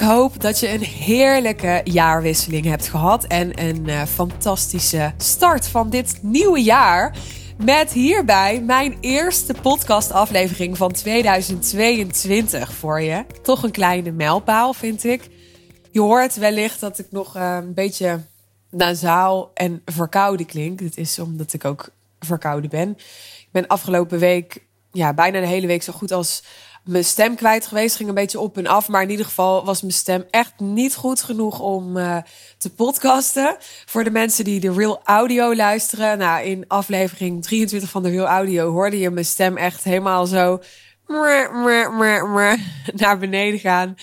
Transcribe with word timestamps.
Ik 0.00 0.06
hoop 0.06 0.40
dat 0.40 0.58
je 0.60 0.68
een 0.68 0.82
heerlijke 0.82 1.80
jaarwisseling 1.84 2.64
hebt 2.64 2.88
gehad 2.88 3.24
en 3.24 3.60
een 3.62 3.88
uh, 3.88 4.02
fantastische 4.04 5.12
start 5.16 5.66
van 5.66 5.90
dit 5.90 6.18
nieuwe 6.22 6.62
jaar. 6.62 7.16
Met 7.64 7.92
hierbij 7.92 8.62
mijn 8.62 8.98
eerste 9.00 9.54
podcastaflevering 9.62 10.76
van 10.76 10.92
2022 10.92 12.72
voor 12.72 13.00
je. 13.00 13.24
Toch 13.42 13.62
een 13.62 13.70
kleine 13.70 14.10
mijlpaal, 14.10 14.72
vind 14.72 15.04
ik. 15.04 15.28
Je 15.90 16.00
hoort 16.00 16.36
wellicht 16.36 16.80
dat 16.80 16.98
ik 16.98 17.06
nog 17.10 17.36
uh, 17.36 17.58
een 17.60 17.74
beetje 17.74 18.20
nasaal 18.70 19.50
en 19.54 19.82
verkouden 19.84 20.46
klink. 20.46 20.78
Dit 20.78 20.96
is 20.96 21.18
omdat 21.18 21.52
ik 21.52 21.64
ook 21.64 21.88
verkouden 22.18 22.70
ben. 22.70 22.90
Ik 23.38 23.48
ben 23.50 23.66
afgelopen 23.66 24.18
week, 24.18 24.66
ja, 24.92 25.14
bijna 25.14 25.40
de 25.40 25.46
hele 25.46 25.66
week 25.66 25.82
zo 25.82 25.92
goed 25.92 26.12
als 26.12 26.42
mijn 26.84 27.04
stem 27.04 27.34
kwijt 27.34 27.66
geweest. 27.66 27.96
Ging 27.96 28.08
een 28.08 28.14
beetje 28.14 28.40
op 28.40 28.56
en 28.56 28.66
af. 28.66 28.88
Maar 28.88 29.02
in 29.02 29.10
ieder 29.10 29.26
geval 29.26 29.64
was 29.64 29.80
mijn 29.80 29.94
stem 29.94 30.24
echt 30.30 30.52
niet 30.58 30.94
goed 30.94 31.22
genoeg 31.22 31.60
om 31.60 31.96
uh, 31.96 32.16
te 32.58 32.70
podcasten. 32.70 33.56
Voor 33.86 34.04
de 34.04 34.10
mensen 34.10 34.44
die 34.44 34.60
de 34.60 34.72
Real 34.72 35.00
Audio 35.04 35.54
luisteren. 35.54 36.18
Nou, 36.18 36.44
in 36.44 36.64
aflevering 36.68 37.42
23 37.42 37.90
van 37.90 38.02
de 38.02 38.10
Real 38.10 38.26
Audio 38.26 38.70
hoorde 38.70 38.98
je 38.98 39.10
mijn 39.10 39.24
stem 39.24 39.56
echt 39.56 39.84
helemaal 39.84 40.26
zo 40.26 40.60
naar 42.94 43.18
beneden 43.18 43.60
gaan. 43.60 43.96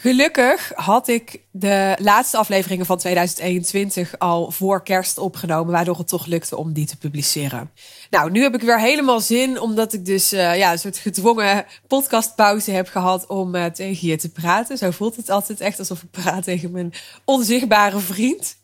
Gelukkig 0.00 0.72
had 0.74 1.08
ik 1.08 1.40
de 1.50 1.96
laatste 1.98 2.36
afleveringen 2.36 2.86
van 2.86 2.98
2021 2.98 4.18
al 4.18 4.50
voor 4.50 4.82
kerst 4.82 5.18
opgenomen, 5.18 5.72
waardoor 5.72 5.98
het 5.98 6.08
toch 6.08 6.26
lukte 6.26 6.56
om 6.56 6.72
die 6.72 6.86
te 6.86 6.96
publiceren. 6.96 7.70
Nou, 8.10 8.30
nu 8.30 8.42
heb 8.42 8.54
ik 8.54 8.60
weer 8.60 8.80
helemaal 8.80 9.20
zin, 9.20 9.60
omdat 9.60 9.92
ik 9.92 10.04
dus 10.04 10.32
uh, 10.32 10.58
ja, 10.58 10.72
een 10.72 10.78
soort 10.78 10.98
gedwongen 10.98 11.66
podcastpauze 11.86 12.70
heb 12.70 12.88
gehad 12.88 13.26
om 13.26 13.54
uh, 13.54 13.64
tegen 13.64 14.08
je 14.08 14.16
te 14.16 14.28
praten. 14.28 14.78
Zo 14.78 14.90
voelt 14.90 15.16
het 15.16 15.30
altijd 15.30 15.60
echt 15.60 15.78
alsof 15.78 16.02
ik 16.02 16.10
praat 16.10 16.44
tegen 16.44 16.70
mijn 16.70 16.92
onzichtbare 17.24 17.98
vriend. 17.98 18.56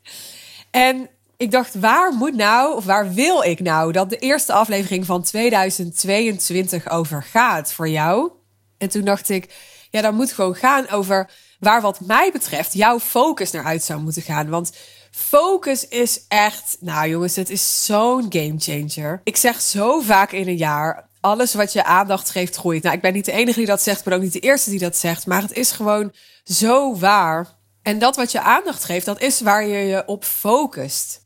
En 0.70 1.08
ik 1.36 1.50
dacht, 1.50 1.74
waar 1.74 2.12
moet 2.12 2.34
nou, 2.34 2.76
of 2.76 2.84
waar 2.84 3.14
wil 3.14 3.42
ik 3.42 3.60
nou 3.60 3.92
dat 3.92 4.10
de 4.10 4.18
eerste 4.18 4.52
aflevering 4.52 5.06
van 5.06 5.22
2022 5.22 6.88
over 6.88 7.22
gaat 7.22 7.72
voor 7.72 7.88
jou? 7.88 8.30
En 8.78 8.88
toen 8.88 9.04
dacht 9.04 9.28
ik, 9.28 9.48
ja, 9.90 10.00
dan 10.00 10.14
moet 10.14 10.32
gewoon 10.32 10.54
gaan 10.54 10.88
over 10.88 11.30
waar 11.58 11.80
wat 11.80 12.00
mij 12.00 12.30
betreft 12.32 12.72
jouw 12.72 13.00
focus 13.00 13.50
naar 13.50 13.64
uit 13.64 13.82
zou 13.84 14.00
moeten 14.00 14.22
gaan. 14.22 14.48
Want 14.48 14.72
focus 15.10 15.88
is 15.88 16.20
echt, 16.28 16.76
nou 16.80 17.08
jongens, 17.08 17.36
het 17.36 17.50
is 17.50 17.84
zo'n 17.84 18.26
game 18.28 18.54
changer. 18.58 19.20
Ik 19.24 19.36
zeg 19.36 19.60
zo 19.60 20.00
vaak 20.00 20.32
in 20.32 20.48
een 20.48 20.56
jaar, 20.56 21.08
alles 21.20 21.54
wat 21.54 21.72
je 21.72 21.84
aandacht 21.84 22.30
geeft 22.30 22.56
groeit. 22.56 22.82
Nou, 22.82 22.94
ik 22.94 23.02
ben 23.02 23.12
niet 23.12 23.24
de 23.24 23.32
enige 23.32 23.58
die 23.58 23.66
dat 23.66 23.82
zegt, 23.82 24.04
maar 24.04 24.14
ook 24.14 24.22
niet 24.22 24.32
de 24.32 24.40
eerste 24.40 24.70
die 24.70 24.78
dat 24.78 24.96
zegt. 24.96 25.26
Maar 25.26 25.42
het 25.42 25.52
is 25.52 25.70
gewoon 25.70 26.12
zo 26.44 26.96
waar. 26.96 27.54
En 27.82 27.98
dat 27.98 28.16
wat 28.16 28.32
je 28.32 28.40
aandacht 28.40 28.84
geeft, 28.84 29.06
dat 29.06 29.20
is 29.20 29.40
waar 29.40 29.66
je 29.66 29.78
je 29.78 30.06
op 30.06 30.24
focust. 30.24 31.24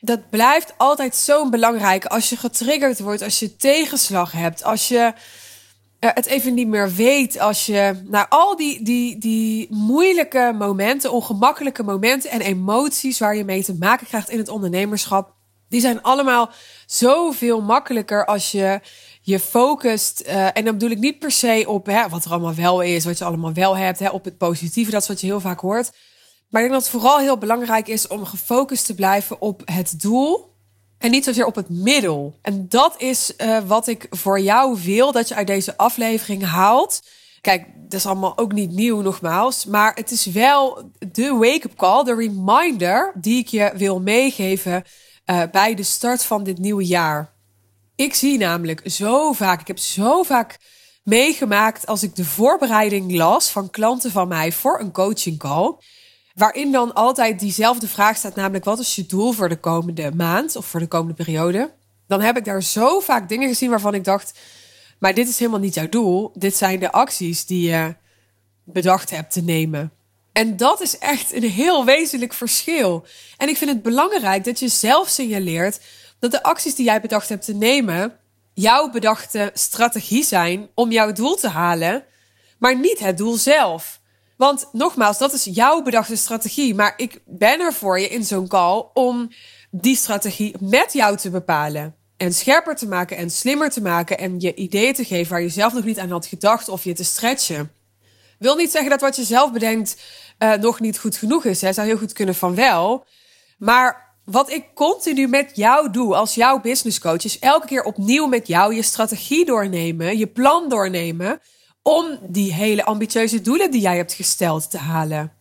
Dat 0.00 0.30
blijft 0.30 0.74
altijd 0.76 1.16
zo 1.16 1.48
belangrijk 1.48 2.04
als 2.04 2.28
je 2.28 2.36
getriggerd 2.36 3.00
wordt, 3.00 3.22
als 3.22 3.38
je 3.38 3.56
tegenslag 3.56 4.32
hebt, 4.32 4.62
als 4.64 4.88
je 4.88 5.12
het 6.00 6.26
even 6.26 6.54
niet 6.54 6.68
meer 6.68 6.92
weet. 6.92 7.38
Als 7.38 7.66
je 7.66 8.02
naar 8.04 8.26
al 8.28 8.56
die, 8.56 8.82
die, 8.82 9.18
die 9.18 9.66
moeilijke 9.70 10.54
momenten, 10.58 11.12
ongemakkelijke 11.12 11.82
momenten 11.82 12.30
en 12.30 12.40
emoties 12.40 13.18
waar 13.18 13.36
je 13.36 13.44
mee 13.44 13.64
te 13.64 13.74
maken 13.74 14.06
krijgt 14.06 14.30
in 14.30 14.38
het 14.38 14.48
ondernemerschap. 14.48 15.34
Die 15.68 15.80
zijn 15.80 16.02
allemaal 16.02 16.50
zoveel 16.86 17.60
makkelijker 17.60 18.26
als 18.26 18.52
je 18.52 18.80
je 19.22 19.38
focust. 19.40 20.22
Uh, 20.26 20.56
en 20.56 20.64
dan 20.64 20.72
bedoel 20.72 20.90
ik 20.90 20.98
niet 20.98 21.18
per 21.18 21.30
se 21.30 21.64
op 21.66 21.86
hè, 21.86 22.08
wat 22.08 22.24
er 22.24 22.30
allemaal 22.30 22.54
wel 22.54 22.80
is, 22.80 23.04
wat 23.04 23.18
je 23.18 23.24
allemaal 23.24 23.52
wel 23.52 23.76
hebt, 23.76 23.98
hè, 23.98 24.08
op 24.08 24.24
het 24.24 24.38
positieve. 24.38 24.90
Dat 24.90 25.02
is 25.02 25.08
wat 25.08 25.20
je 25.20 25.26
heel 25.26 25.40
vaak 25.40 25.60
hoort. 25.60 25.90
Maar 26.48 26.62
ik 26.62 26.68
denk 26.68 26.80
dat 26.80 26.92
het 26.92 27.00
vooral 27.00 27.18
heel 27.18 27.38
belangrijk 27.38 27.88
is 27.88 28.06
om 28.06 28.24
gefocust 28.24 28.86
te 28.86 28.94
blijven 28.94 29.40
op 29.40 29.62
het 29.64 30.00
doel 30.00 30.49
en 31.00 31.10
niet 31.10 31.24
zozeer 31.24 31.46
op 31.46 31.54
het 31.54 31.68
middel. 31.68 32.38
En 32.42 32.68
dat 32.68 32.94
is 32.98 33.32
uh, 33.36 33.58
wat 33.66 33.86
ik 33.86 34.06
voor 34.10 34.40
jou 34.40 34.78
wil 34.84 35.12
dat 35.12 35.28
je 35.28 35.34
uit 35.34 35.46
deze 35.46 35.76
aflevering 35.76 36.44
haalt. 36.44 37.00
Kijk, 37.40 37.66
dat 37.74 37.98
is 37.98 38.06
allemaal 38.06 38.38
ook 38.38 38.52
niet 38.52 38.70
nieuw 38.70 39.00
nogmaals. 39.00 39.64
Maar 39.64 39.94
het 39.94 40.10
is 40.10 40.26
wel 40.26 40.90
de 41.12 41.28
wake-up 41.34 41.76
call, 41.76 42.04
de 42.04 42.14
reminder 42.14 43.12
die 43.14 43.38
ik 43.38 43.48
je 43.48 43.72
wil 43.76 44.00
meegeven 44.00 44.84
uh, 45.26 45.42
bij 45.52 45.74
de 45.74 45.82
start 45.82 46.24
van 46.24 46.44
dit 46.44 46.58
nieuwe 46.58 46.86
jaar. 46.86 47.32
Ik 47.96 48.14
zie 48.14 48.38
namelijk 48.38 48.80
zo 48.84 49.32
vaak, 49.32 49.60
ik 49.60 49.66
heb 49.66 49.78
zo 49.78 50.22
vaak 50.22 50.58
meegemaakt 51.04 51.86
als 51.86 52.02
ik 52.02 52.16
de 52.16 52.24
voorbereiding 52.24 53.16
las 53.16 53.50
van 53.50 53.70
klanten 53.70 54.10
van 54.10 54.28
mij 54.28 54.52
voor 54.52 54.80
een 54.80 54.92
coaching 54.92 55.38
call 55.38 55.76
Waarin 56.34 56.72
dan 56.72 56.94
altijd 56.94 57.40
diezelfde 57.40 57.88
vraag 57.88 58.16
staat, 58.16 58.34
namelijk 58.34 58.64
wat 58.64 58.78
is 58.78 58.94
je 58.94 59.06
doel 59.06 59.32
voor 59.32 59.48
de 59.48 59.58
komende 59.58 60.10
maand 60.14 60.56
of 60.56 60.66
voor 60.66 60.80
de 60.80 60.86
komende 60.86 61.14
periode? 61.14 61.72
Dan 62.06 62.20
heb 62.20 62.36
ik 62.36 62.44
daar 62.44 62.62
zo 62.62 63.00
vaak 63.00 63.28
dingen 63.28 63.48
gezien 63.48 63.70
waarvan 63.70 63.94
ik 63.94 64.04
dacht, 64.04 64.38
maar 64.98 65.14
dit 65.14 65.28
is 65.28 65.38
helemaal 65.38 65.60
niet 65.60 65.74
jouw 65.74 65.88
doel. 65.88 66.30
Dit 66.34 66.56
zijn 66.56 66.80
de 66.80 66.92
acties 66.92 67.46
die 67.46 67.70
je 67.70 67.94
bedacht 68.64 69.10
hebt 69.10 69.32
te 69.32 69.42
nemen. 69.42 69.92
En 70.32 70.56
dat 70.56 70.80
is 70.80 70.98
echt 70.98 71.32
een 71.32 71.50
heel 71.50 71.84
wezenlijk 71.84 72.32
verschil. 72.32 73.06
En 73.36 73.48
ik 73.48 73.56
vind 73.56 73.70
het 73.70 73.82
belangrijk 73.82 74.44
dat 74.44 74.58
je 74.58 74.68
zelf 74.68 75.08
signaleert 75.08 75.80
dat 76.18 76.30
de 76.30 76.42
acties 76.42 76.74
die 76.74 76.84
jij 76.84 77.00
bedacht 77.00 77.28
hebt 77.28 77.44
te 77.44 77.54
nemen, 77.54 78.18
jouw 78.54 78.90
bedachte 78.90 79.50
strategie 79.54 80.24
zijn 80.24 80.68
om 80.74 80.90
jouw 80.90 81.12
doel 81.12 81.34
te 81.34 81.48
halen, 81.48 82.04
maar 82.58 82.78
niet 82.78 82.98
het 82.98 83.16
doel 83.16 83.34
zelf. 83.34 83.99
Want 84.40 84.68
nogmaals, 84.72 85.18
dat 85.18 85.32
is 85.32 85.44
jouw 85.44 85.82
bedachte 85.82 86.16
strategie. 86.16 86.74
Maar 86.74 86.94
ik 86.96 87.20
ben 87.26 87.60
er 87.60 87.72
voor 87.72 88.00
je 88.00 88.08
in 88.08 88.24
zo'n 88.24 88.48
call 88.48 88.84
om 88.94 89.30
die 89.70 89.96
strategie 89.96 90.54
met 90.60 90.92
jou 90.92 91.16
te 91.16 91.30
bepalen. 91.30 91.94
En 92.16 92.32
scherper 92.32 92.76
te 92.76 92.88
maken 92.88 93.16
en 93.16 93.30
slimmer 93.30 93.70
te 93.70 93.82
maken. 93.82 94.18
En 94.18 94.40
je 94.40 94.54
ideeën 94.54 94.94
te 94.94 95.04
geven 95.04 95.32
waar 95.32 95.42
je 95.42 95.48
zelf 95.48 95.72
nog 95.72 95.84
niet 95.84 95.98
aan 95.98 96.10
had 96.10 96.26
gedacht 96.26 96.68
of 96.68 96.84
je 96.84 96.92
te 96.92 97.04
stretchen. 97.04 97.72
Wil 98.38 98.56
niet 98.56 98.70
zeggen 98.70 98.90
dat 98.90 99.00
wat 99.00 99.16
je 99.16 99.24
zelf 99.24 99.52
bedenkt 99.52 99.96
uh, 100.38 100.54
nog 100.54 100.80
niet 100.80 100.98
goed 100.98 101.16
genoeg 101.16 101.44
is. 101.44 101.60
Hè. 101.60 101.72
Zou 101.72 101.86
heel 101.86 101.98
goed 101.98 102.12
kunnen 102.12 102.34
van 102.34 102.54
wel. 102.54 103.04
Maar 103.58 104.16
wat 104.24 104.50
ik 104.50 104.64
continu 104.74 105.28
met 105.28 105.50
jou 105.54 105.90
doe 105.90 106.14
als 106.14 106.34
jouw 106.34 106.60
business 106.60 106.98
coach 107.00 107.24
is 107.24 107.38
elke 107.38 107.66
keer 107.66 107.82
opnieuw 107.82 108.26
met 108.26 108.46
jou 108.46 108.74
je 108.74 108.82
strategie 108.82 109.44
doornemen, 109.44 110.18
je 110.18 110.26
plan 110.26 110.68
doornemen 110.68 111.40
om 111.82 112.18
die 112.28 112.52
hele 112.52 112.84
ambitieuze 112.84 113.40
doelen 113.40 113.70
die 113.70 113.80
jij 113.80 113.96
hebt 113.96 114.12
gesteld 114.12 114.70
te 114.70 114.78
halen. 114.78 115.32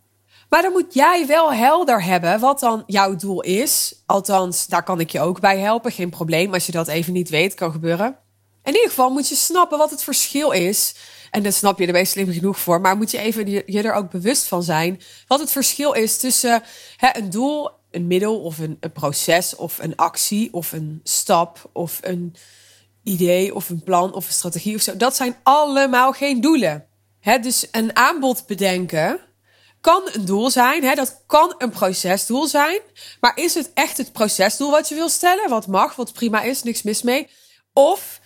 Maar 0.49 0.61
dan 0.61 0.71
moet 0.71 0.93
jij 0.93 1.27
wel 1.27 1.53
helder 1.53 2.03
hebben 2.03 2.39
wat 2.39 2.59
dan 2.59 2.83
jouw 2.85 3.15
doel 3.15 3.41
is. 3.41 4.01
Althans, 4.05 4.67
daar 4.67 4.83
kan 4.83 4.99
ik 4.99 5.09
je 5.09 5.19
ook 5.19 5.39
bij 5.39 5.57
helpen. 5.59 5.91
Geen 5.91 6.09
probleem 6.09 6.53
als 6.53 6.65
je 6.65 6.71
dat 6.71 6.87
even 6.87 7.13
niet 7.13 7.29
weet, 7.29 7.53
kan 7.53 7.71
gebeuren. 7.71 8.17
In 8.63 8.73
ieder 8.73 8.89
geval 8.89 9.09
moet 9.09 9.29
je 9.29 9.35
snappen 9.35 9.77
wat 9.77 9.89
het 9.89 10.03
verschil 10.03 10.51
is. 10.51 10.95
En 11.31 11.43
dan 11.43 11.51
snap 11.51 11.79
je 11.79 11.85
er 11.85 11.93
best 11.93 12.11
slim 12.11 12.31
genoeg 12.31 12.59
voor. 12.59 12.81
Maar 12.81 12.97
moet 12.97 13.11
je 13.11 13.17
even 13.17 13.49
je 13.49 13.81
er 13.81 13.93
ook 13.93 14.09
bewust 14.09 14.47
van 14.47 14.63
zijn. 14.63 15.01
Wat 15.27 15.39
het 15.39 15.51
verschil 15.51 15.91
is 15.91 16.17
tussen 16.17 16.63
hè, 16.97 17.09
een 17.17 17.29
doel, 17.29 17.69
een 17.91 18.07
middel 18.07 18.39
of 18.39 18.57
een 18.57 18.79
proces 18.93 19.55
of 19.55 19.79
een 19.79 19.95
actie 19.95 20.53
of 20.53 20.71
een 20.71 20.99
stap 21.03 21.69
of 21.73 21.99
een 22.01 22.35
idee 23.03 23.55
of 23.55 23.69
een 23.69 23.83
plan 23.83 24.13
of 24.13 24.27
een 24.27 24.33
strategie 24.33 24.75
of 24.75 24.81
zo. 24.81 24.97
Dat 24.97 25.15
zijn 25.15 25.35
allemaal 25.43 26.11
geen 26.11 26.41
doelen. 26.41 26.87
He, 27.19 27.39
dus 27.39 27.67
een 27.71 27.95
aanbod 27.95 28.47
bedenken 28.47 29.19
kan 29.81 30.09
een 30.11 30.25
doel 30.25 30.49
zijn. 30.49 30.83
He, 30.83 30.95
dat 30.95 31.23
kan 31.27 31.55
een 31.57 31.69
procesdoel 31.69 32.47
zijn. 32.47 32.79
Maar 33.19 33.37
is 33.37 33.53
het 33.53 33.71
echt 33.73 33.97
het 33.97 34.11
procesdoel 34.11 34.71
wat 34.71 34.89
je 34.89 34.95
wil 34.95 35.09
stellen? 35.09 35.49
Wat 35.49 35.67
mag, 35.67 35.95
wat 35.95 36.13
prima 36.13 36.41
is, 36.41 36.63
niks 36.63 36.81
mis 36.81 37.01
mee. 37.01 37.29
Of 37.73 38.19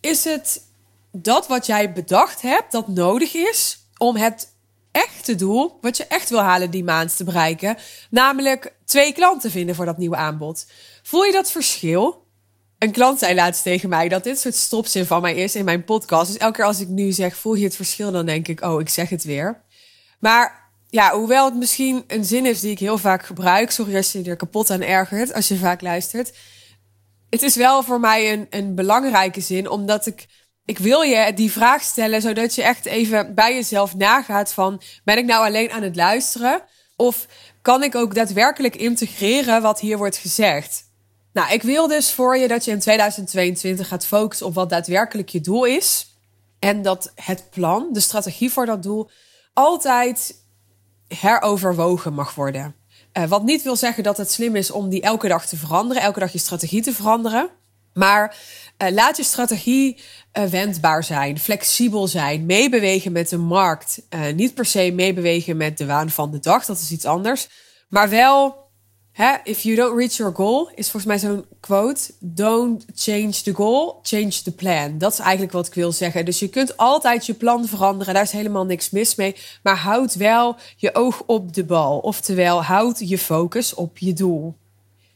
is 0.00 0.24
het 0.24 0.66
dat 1.12 1.46
wat 1.46 1.66
jij 1.66 1.92
bedacht 1.92 2.42
hebt, 2.42 2.72
dat 2.72 2.88
nodig 2.88 3.34
is 3.34 3.78
om 3.98 4.16
het 4.16 4.56
echte 4.92 5.34
doel, 5.34 5.78
wat 5.80 5.96
je 5.96 6.06
echt 6.06 6.30
wil 6.30 6.40
halen 6.40 6.70
die 6.70 6.84
maand 6.84 7.16
te 7.16 7.24
bereiken, 7.24 7.76
namelijk 8.10 8.74
twee 8.84 9.12
klanten 9.12 9.50
vinden 9.50 9.74
voor 9.74 9.84
dat 9.84 9.98
nieuwe 9.98 10.16
aanbod. 10.16 10.66
Voel 11.02 11.24
je 11.24 11.32
dat 11.32 11.50
verschil? 11.50 12.26
Een 12.78 12.92
klant 12.92 13.18
zei 13.18 13.34
laatst 13.34 13.62
tegen 13.62 13.88
mij 13.88 14.08
dat 14.08 14.24
dit 14.24 14.40
soort 14.40 14.54
stopzin 14.54 15.06
van 15.06 15.22
mij 15.22 15.34
is 15.34 15.54
in 15.54 15.64
mijn 15.64 15.84
podcast. 15.84 16.26
Dus 16.32 16.40
elke 16.40 16.56
keer 16.56 16.64
als 16.64 16.80
ik 16.80 16.88
nu 16.88 17.12
zeg, 17.12 17.36
voel 17.36 17.54
je 17.54 17.64
het 17.64 17.76
verschil, 17.76 18.12
dan 18.12 18.26
denk 18.26 18.48
ik, 18.48 18.60
oh, 18.60 18.80
ik 18.80 18.88
zeg 18.88 19.08
het 19.08 19.24
weer. 19.24 19.62
Maar 20.20 20.70
ja, 20.88 21.10
hoewel 21.10 21.44
het 21.44 21.54
misschien 21.54 22.04
een 22.06 22.24
zin 22.24 22.46
is 22.46 22.60
die 22.60 22.70
ik 22.70 22.78
heel 22.78 22.98
vaak 22.98 23.24
gebruik, 23.24 23.70
sorry 23.70 23.96
als 23.96 24.12
je 24.12 24.22
er 24.22 24.36
kapot 24.36 24.70
aan 24.70 24.82
ergert, 24.82 25.34
als 25.34 25.48
je 25.48 25.56
vaak 25.56 25.80
luistert. 25.80 26.36
Het 27.30 27.42
is 27.42 27.56
wel 27.56 27.82
voor 27.82 28.00
mij 28.00 28.32
een, 28.32 28.46
een 28.50 28.74
belangrijke 28.74 29.40
zin, 29.40 29.68
omdat 29.68 30.06
ik, 30.06 30.26
ik 30.64 30.78
wil 30.78 31.00
je 31.00 31.32
die 31.34 31.52
vraag 31.52 31.82
stellen, 31.82 32.20
zodat 32.20 32.54
je 32.54 32.62
echt 32.62 32.86
even 32.86 33.34
bij 33.34 33.54
jezelf 33.54 33.96
nagaat 33.96 34.52
van, 34.52 34.82
ben 35.04 35.18
ik 35.18 35.24
nou 35.24 35.46
alleen 35.46 35.70
aan 35.70 35.82
het 35.82 35.96
luisteren? 35.96 36.62
Of 36.96 37.26
kan 37.62 37.82
ik 37.82 37.94
ook 37.94 38.14
daadwerkelijk 38.14 38.76
integreren 38.76 39.62
wat 39.62 39.80
hier 39.80 39.98
wordt 39.98 40.16
gezegd? 40.16 40.87
Nou, 41.32 41.52
ik 41.52 41.62
wil 41.62 41.86
dus 41.86 42.12
voor 42.12 42.36
je 42.36 42.48
dat 42.48 42.64
je 42.64 42.70
in 42.70 42.78
2022 42.78 43.88
gaat 43.88 44.06
focussen 44.06 44.46
op 44.46 44.54
wat 44.54 44.70
daadwerkelijk 44.70 45.28
je 45.28 45.40
doel 45.40 45.64
is. 45.64 46.16
En 46.58 46.82
dat 46.82 47.12
het 47.14 47.50
plan, 47.50 47.88
de 47.92 48.00
strategie 48.00 48.50
voor 48.50 48.66
dat 48.66 48.82
doel, 48.82 49.10
altijd 49.52 50.34
heroverwogen 51.08 52.14
mag 52.14 52.34
worden. 52.34 52.74
Uh, 53.12 53.24
wat 53.24 53.42
niet 53.42 53.62
wil 53.62 53.76
zeggen 53.76 54.02
dat 54.02 54.16
het 54.16 54.30
slim 54.30 54.56
is 54.56 54.70
om 54.70 54.88
die 54.88 55.02
elke 55.02 55.28
dag 55.28 55.46
te 55.46 55.56
veranderen, 55.56 56.02
elke 56.02 56.20
dag 56.20 56.32
je 56.32 56.38
strategie 56.38 56.82
te 56.82 56.92
veranderen. 56.92 57.50
Maar 57.92 58.36
uh, 58.82 58.90
laat 58.90 59.16
je 59.16 59.22
strategie 59.22 60.00
uh, 60.38 60.44
wendbaar 60.44 61.04
zijn, 61.04 61.38
flexibel 61.38 62.06
zijn, 62.06 62.46
meebewegen 62.46 63.12
met 63.12 63.28
de 63.28 63.38
markt. 63.38 64.02
niet 64.34 64.54
per 64.54 64.64
se 64.64 64.90
meebewegen 64.92 65.56
met 65.56 65.78
de 65.78 65.86
waan 65.86 66.10
van 66.10 66.30
de 66.30 66.38
dag, 66.38 66.64
dat 66.64 66.78
is 66.78 66.90
iets 66.90 67.04
anders. 67.04 67.48
Maar 67.88 68.08
wel 68.08 68.67
Hè, 69.18 69.36
if 69.44 69.62
you 69.62 69.76
don't 69.76 69.96
reach 69.96 70.16
your 70.16 70.34
goal, 70.34 70.70
is 70.74 70.90
volgens 70.90 71.04
mij 71.04 71.18
zo'n 71.18 71.44
quote. 71.60 72.00
Don't 72.18 72.84
change 72.94 73.42
the 73.42 73.54
goal, 73.54 73.98
change 74.02 74.42
the 74.42 74.52
plan. 74.52 74.98
Dat 74.98 75.12
is 75.12 75.18
eigenlijk 75.18 75.52
wat 75.52 75.66
ik 75.66 75.74
wil 75.74 75.92
zeggen. 75.92 76.24
Dus 76.24 76.38
je 76.38 76.48
kunt 76.48 76.76
altijd 76.76 77.26
je 77.26 77.34
plan 77.34 77.66
veranderen, 77.66 78.14
daar 78.14 78.22
is 78.22 78.30
helemaal 78.30 78.64
niks 78.64 78.90
mis 78.90 79.14
mee. 79.14 79.36
Maar 79.62 79.76
houd 79.76 80.14
wel 80.14 80.56
je 80.76 80.94
oog 80.94 81.22
op 81.26 81.54
de 81.54 81.64
bal. 81.64 81.98
Oftewel, 81.98 82.62
houd 82.62 83.08
je 83.08 83.18
focus 83.18 83.74
op 83.74 83.98
je 83.98 84.12
doel. 84.12 84.54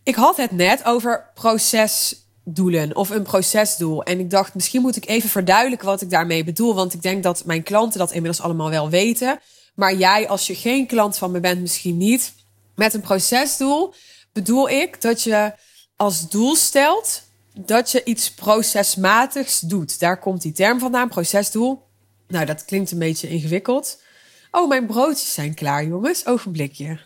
Ik 0.02 0.14
had 0.14 0.36
het 0.36 0.50
net 0.50 0.84
over 0.84 1.30
procesdoelen 1.34 2.96
of 2.96 3.10
een 3.10 3.22
procesdoel. 3.22 4.02
En 4.02 4.18
ik 4.18 4.30
dacht, 4.30 4.54
misschien 4.54 4.82
moet 4.82 4.96
ik 4.96 5.08
even 5.08 5.30
verduidelijken 5.30 5.86
wat 5.86 6.00
ik 6.00 6.10
daarmee 6.10 6.44
bedoel. 6.44 6.74
Want 6.74 6.94
ik 6.94 7.02
denk 7.02 7.22
dat 7.22 7.44
mijn 7.44 7.62
klanten 7.62 7.98
dat 7.98 8.12
inmiddels 8.12 8.40
allemaal 8.44 8.70
wel 8.70 8.90
weten. 8.90 9.40
Maar 9.74 9.94
jij, 9.94 10.28
als 10.28 10.46
je 10.46 10.54
geen 10.54 10.86
klant 10.86 11.18
van 11.18 11.30
me 11.30 11.40
bent, 11.40 11.60
misschien 11.60 11.96
niet. 11.96 12.32
Met 12.82 12.94
een 12.94 13.00
procesdoel 13.00 13.94
bedoel 14.32 14.68
ik 14.68 15.00
dat 15.00 15.22
je 15.22 15.52
als 15.96 16.28
doel 16.28 16.56
stelt 16.56 17.22
dat 17.54 17.90
je 17.90 18.04
iets 18.04 18.34
procesmatigs 18.34 19.60
doet. 19.60 20.00
Daar 20.00 20.18
komt 20.18 20.42
die 20.42 20.52
term 20.52 20.78
vandaan, 20.78 21.08
procesdoel. 21.08 21.82
Nou, 22.28 22.46
dat 22.46 22.64
klinkt 22.64 22.90
een 22.90 22.98
beetje 22.98 23.28
ingewikkeld. 23.28 24.02
Oh, 24.50 24.68
mijn 24.68 24.86
broodjes 24.86 25.34
zijn 25.34 25.54
klaar, 25.54 25.84
jongens. 25.86 26.26
Ogenblikje. 26.26 26.98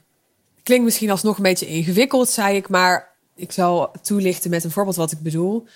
Klinkt 0.63 0.85
misschien 0.85 1.11
alsnog 1.11 1.37
een 1.37 1.43
beetje 1.43 1.67
ingewikkeld, 1.67 2.29
zei 2.29 2.57
ik, 2.57 2.69
maar 2.69 3.17
ik 3.35 3.53
zal 3.53 3.91
toelichten 4.03 4.51
met 4.51 4.65
een 4.65 4.71
voorbeeld 4.71 4.97
wat 4.97 5.13
ik 5.13 5.21
bedoel. 5.21 5.67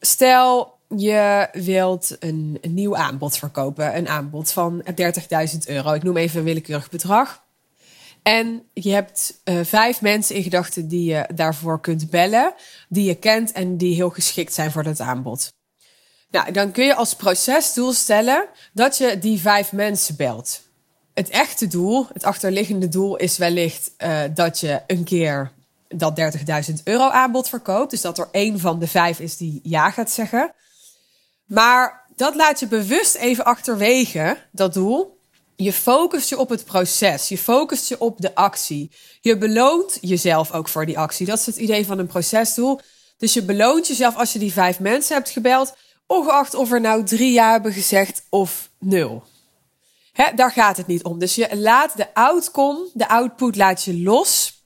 Stel, 0.00 0.78
je 0.96 1.48
wilt 1.52 2.16
een, 2.18 2.58
een 2.60 2.74
nieuw 2.74 2.96
aanbod 2.96 3.38
verkopen. 3.38 3.96
Een 3.96 4.08
aanbod 4.08 4.50
van 4.50 4.84
30.000 5.00 5.58
euro. 5.66 5.92
Ik 5.92 6.02
noem 6.02 6.16
even 6.16 6.38
een 6.38 6.44
willekeurig 6.44 6.90
bedrag. 6.90 7.43
En 8.24 8.62
je 8.72 8.90
hebt 8.90 9.40
uh, 9.44 9.60
vijf 9.64 10.00
mensen 10.00 10.34
in 10.34 10.42
gedachten 10.42 10.88
die 10.88 11.04
je 11.10 11.28
daarvoor 11.34 11.80
kunt 11.80 12.10
bellen, 12.10 12.54
die 12.88 13.04
je 13.04 13.14
kent 13.14 13.52
en 13.52 13.76
die 13.76 13.94
heel 13.94 14.10
geschikt 14.10 14.54
zijn 14.54 14.70
voor 14.70 14.82
dat 14.82 15.00
aanbod. 15.00 15.52
Nou, 16.30 16.52
dan 16.52 16.70
kun 16.70 16.84
je 16.84 16.94
als 16.94 17.14
procesdoel 17.14 17.92
stellen 17.92 18.46
dat 18.72 18.98
je 18.98 19.18
die 19.18 19.40
vijf 19.40 19.72
mensen 19.72 20.16
belt. 20.16 20.62
Het 21.14 21.28
echte 21.28 21.66
doel, 21.66 22.06
het 22.12 22.24
achterliggende 22.24 22.88
doel, 22.88 23.16
is 23.16 23.36
wellicht 23.36 23.90
uh, 23.98 24.20
dat 24.34 24.60
je 24.60 24.82
een 24.86 25.04
keer 25.04 25.52
dat 25.88 26.20
30.000 26.68 26.74
euro 26.84 27.08
aanbod 27.08 27.48
verkoopt. 27.48 27.90
Dus 27.90 28.00
dat 28.00 28.18
er 28.18 28.28
één 28.30 28.60
van 28.60 28.78
de 28.78 28.88
vijf 28.88 29.20
is 29.20 29.36
die 29.36 29.60
ja 29.62 29.90
gaat 29.90 30.10
zeggen. 30.10 30.54
Maar 31.44 32.06
dat 32.16 32.34
laat 32.34 32.60
je 32.60 32.66
bewust 32.66 33.14
even 33.14 33.44
achterwege, 33.44 34.36
dat 34.52 34.74
doel. 34.74 35.13
Je 35.56 35.72
focust 35.72 36.28
je 36.28 36.38
op 36.38 36.48
het 36.48 36.64
proces. 36.64 37.28
Je 37.28 37.38
focust 37.38 37.88
je 37.88 38.00
op 38.00 38.20
de 38.20 38.34
actie. 38.34 38.90
Je 39.20 39.38
beloont 39.38 39.98
jezelf 40.00 40.52
ook 40.52 40.68
voor 40.68 40.86
die 40.86 40.98
actie. 40.98 41.26
Dat 41.26 41.38
is 41.38 41.46
het 41.46 41.56
idee 41.56 41.86
van 41.86 41.98
een 41.98 42.06
procesdoel. 42.06 42.80
Dus 43.18 43.32
je 43.32 43.42
beloont 43.42 43.86
jezelf 43.86 44.16
als 44.16 44.32
je 44.32 44.38
die 44.38 44.52
vijf 44.52 44.80
mensen 44.80 45.14
hebt 45.14 45.30
gebeld, 45.30 45.74
ongeacht 46.06 46.54
of 46.54 46.72
er 46.72 46.80
nou 46.80 47.04
drie 47.04 47.32
jaar 47.32 47.52
hebben 47.52 47.72
gezegd 47.72 48.22
of 48.28 48.70
nul. 48.78 49.24
Hè, 50.12 50.34
daar 50.34 50.52
gaat 50.52 50.76
het 50.76 50.86
niet 50.86 51.04
om. 51.04 51.18
Dus 51.18 51.34
je 51.34 51.56
laat 51.56 51.96
de 51.96 52.14
outcome, 52.14 52.88
de 52.92 53.08
output 53.08 53.56
laat 53.56 53.82
je 53.82 53.98
los. 53.98 54.62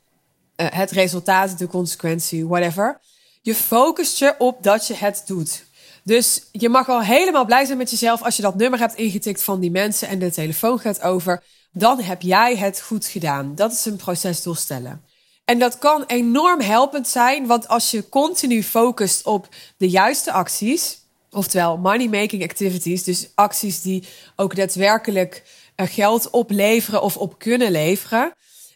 Uh, 0.56 0.66
het 0.70 0.90
resultaat, 0.90 1.58
de 1.58 1.66
consequentie, 1.66 2.46
whatever. 2.46 3.00
Je 3.42 3.54
focust 3.54 4.18
je 4.18 4.34
op 4.38 4.62
dat 4.62 4.86
je 4.86 4.94
het 4.94 5.22
doet. 5.26 5.64
Dus 6.08 6.42
je 6.52 6.68
mag 6.68 6.88
al 6.88 7.02
helemaal 7.02 7.44
blij 7.44 7.64
zijn 7.64 7.78
met 7.78 7.90
jezelf 7.90 8.22
als 8.22 8.36
je 8.36 8.42
dat 8.42 8.56
nummer 8.56 8.78
hebt 8.78 8.94
ingetikt 8.94 9.42
van 9.42 9.60
die 9.60 9.70
mensen 9.70 10.08
en 10.08 10.18
de 10.18 10.30
telefoon 10.30 10.78
gaat 10.78 11.02
over. 11.02 11.42
Dan 11.72 12.00
heb 12.00 12.22
jij 12.22 12.56
het 12.56 12.80
goed 12.80 13.06
gedaan. 13.06 13.54
Dat 13.54 13.72
is 13.72 13.84
een 13.84 13.96
procesdoel 13.96 14.54
stellen. 14.54 15.02
En 15.44 15.58
dat 15.58 15.78
kan 15.78 16.04
enorm 16.06 16.60
helpend 16.60 17.08
zijn, 17.08 17.46
want 17.46 17.68
als 17.68 17.90
je 17.90 18.08
continu 18.08 18.62
focust 18.62 19.26
op 19.26 19.48
de 19.76 19.88
juiste 19.88 20.32
acties, 20.32 20.98
oftewel 21.30 21.76
money-making 21.76 22.42
activities, 22.42 23.04
dus 23.04 23.30
acties 23.34 23.82
die 23.82 24.04
ook 24.36 24.56
daadwerkelijk 24.56 25.42
eh, 25.74 25.86
geld 25.88 26.30
opleveren 26.30 27.02
of 27.02 27.16
op 27.16 27.38
kunnen 27.38 27.70
leveren. 27.70 28.32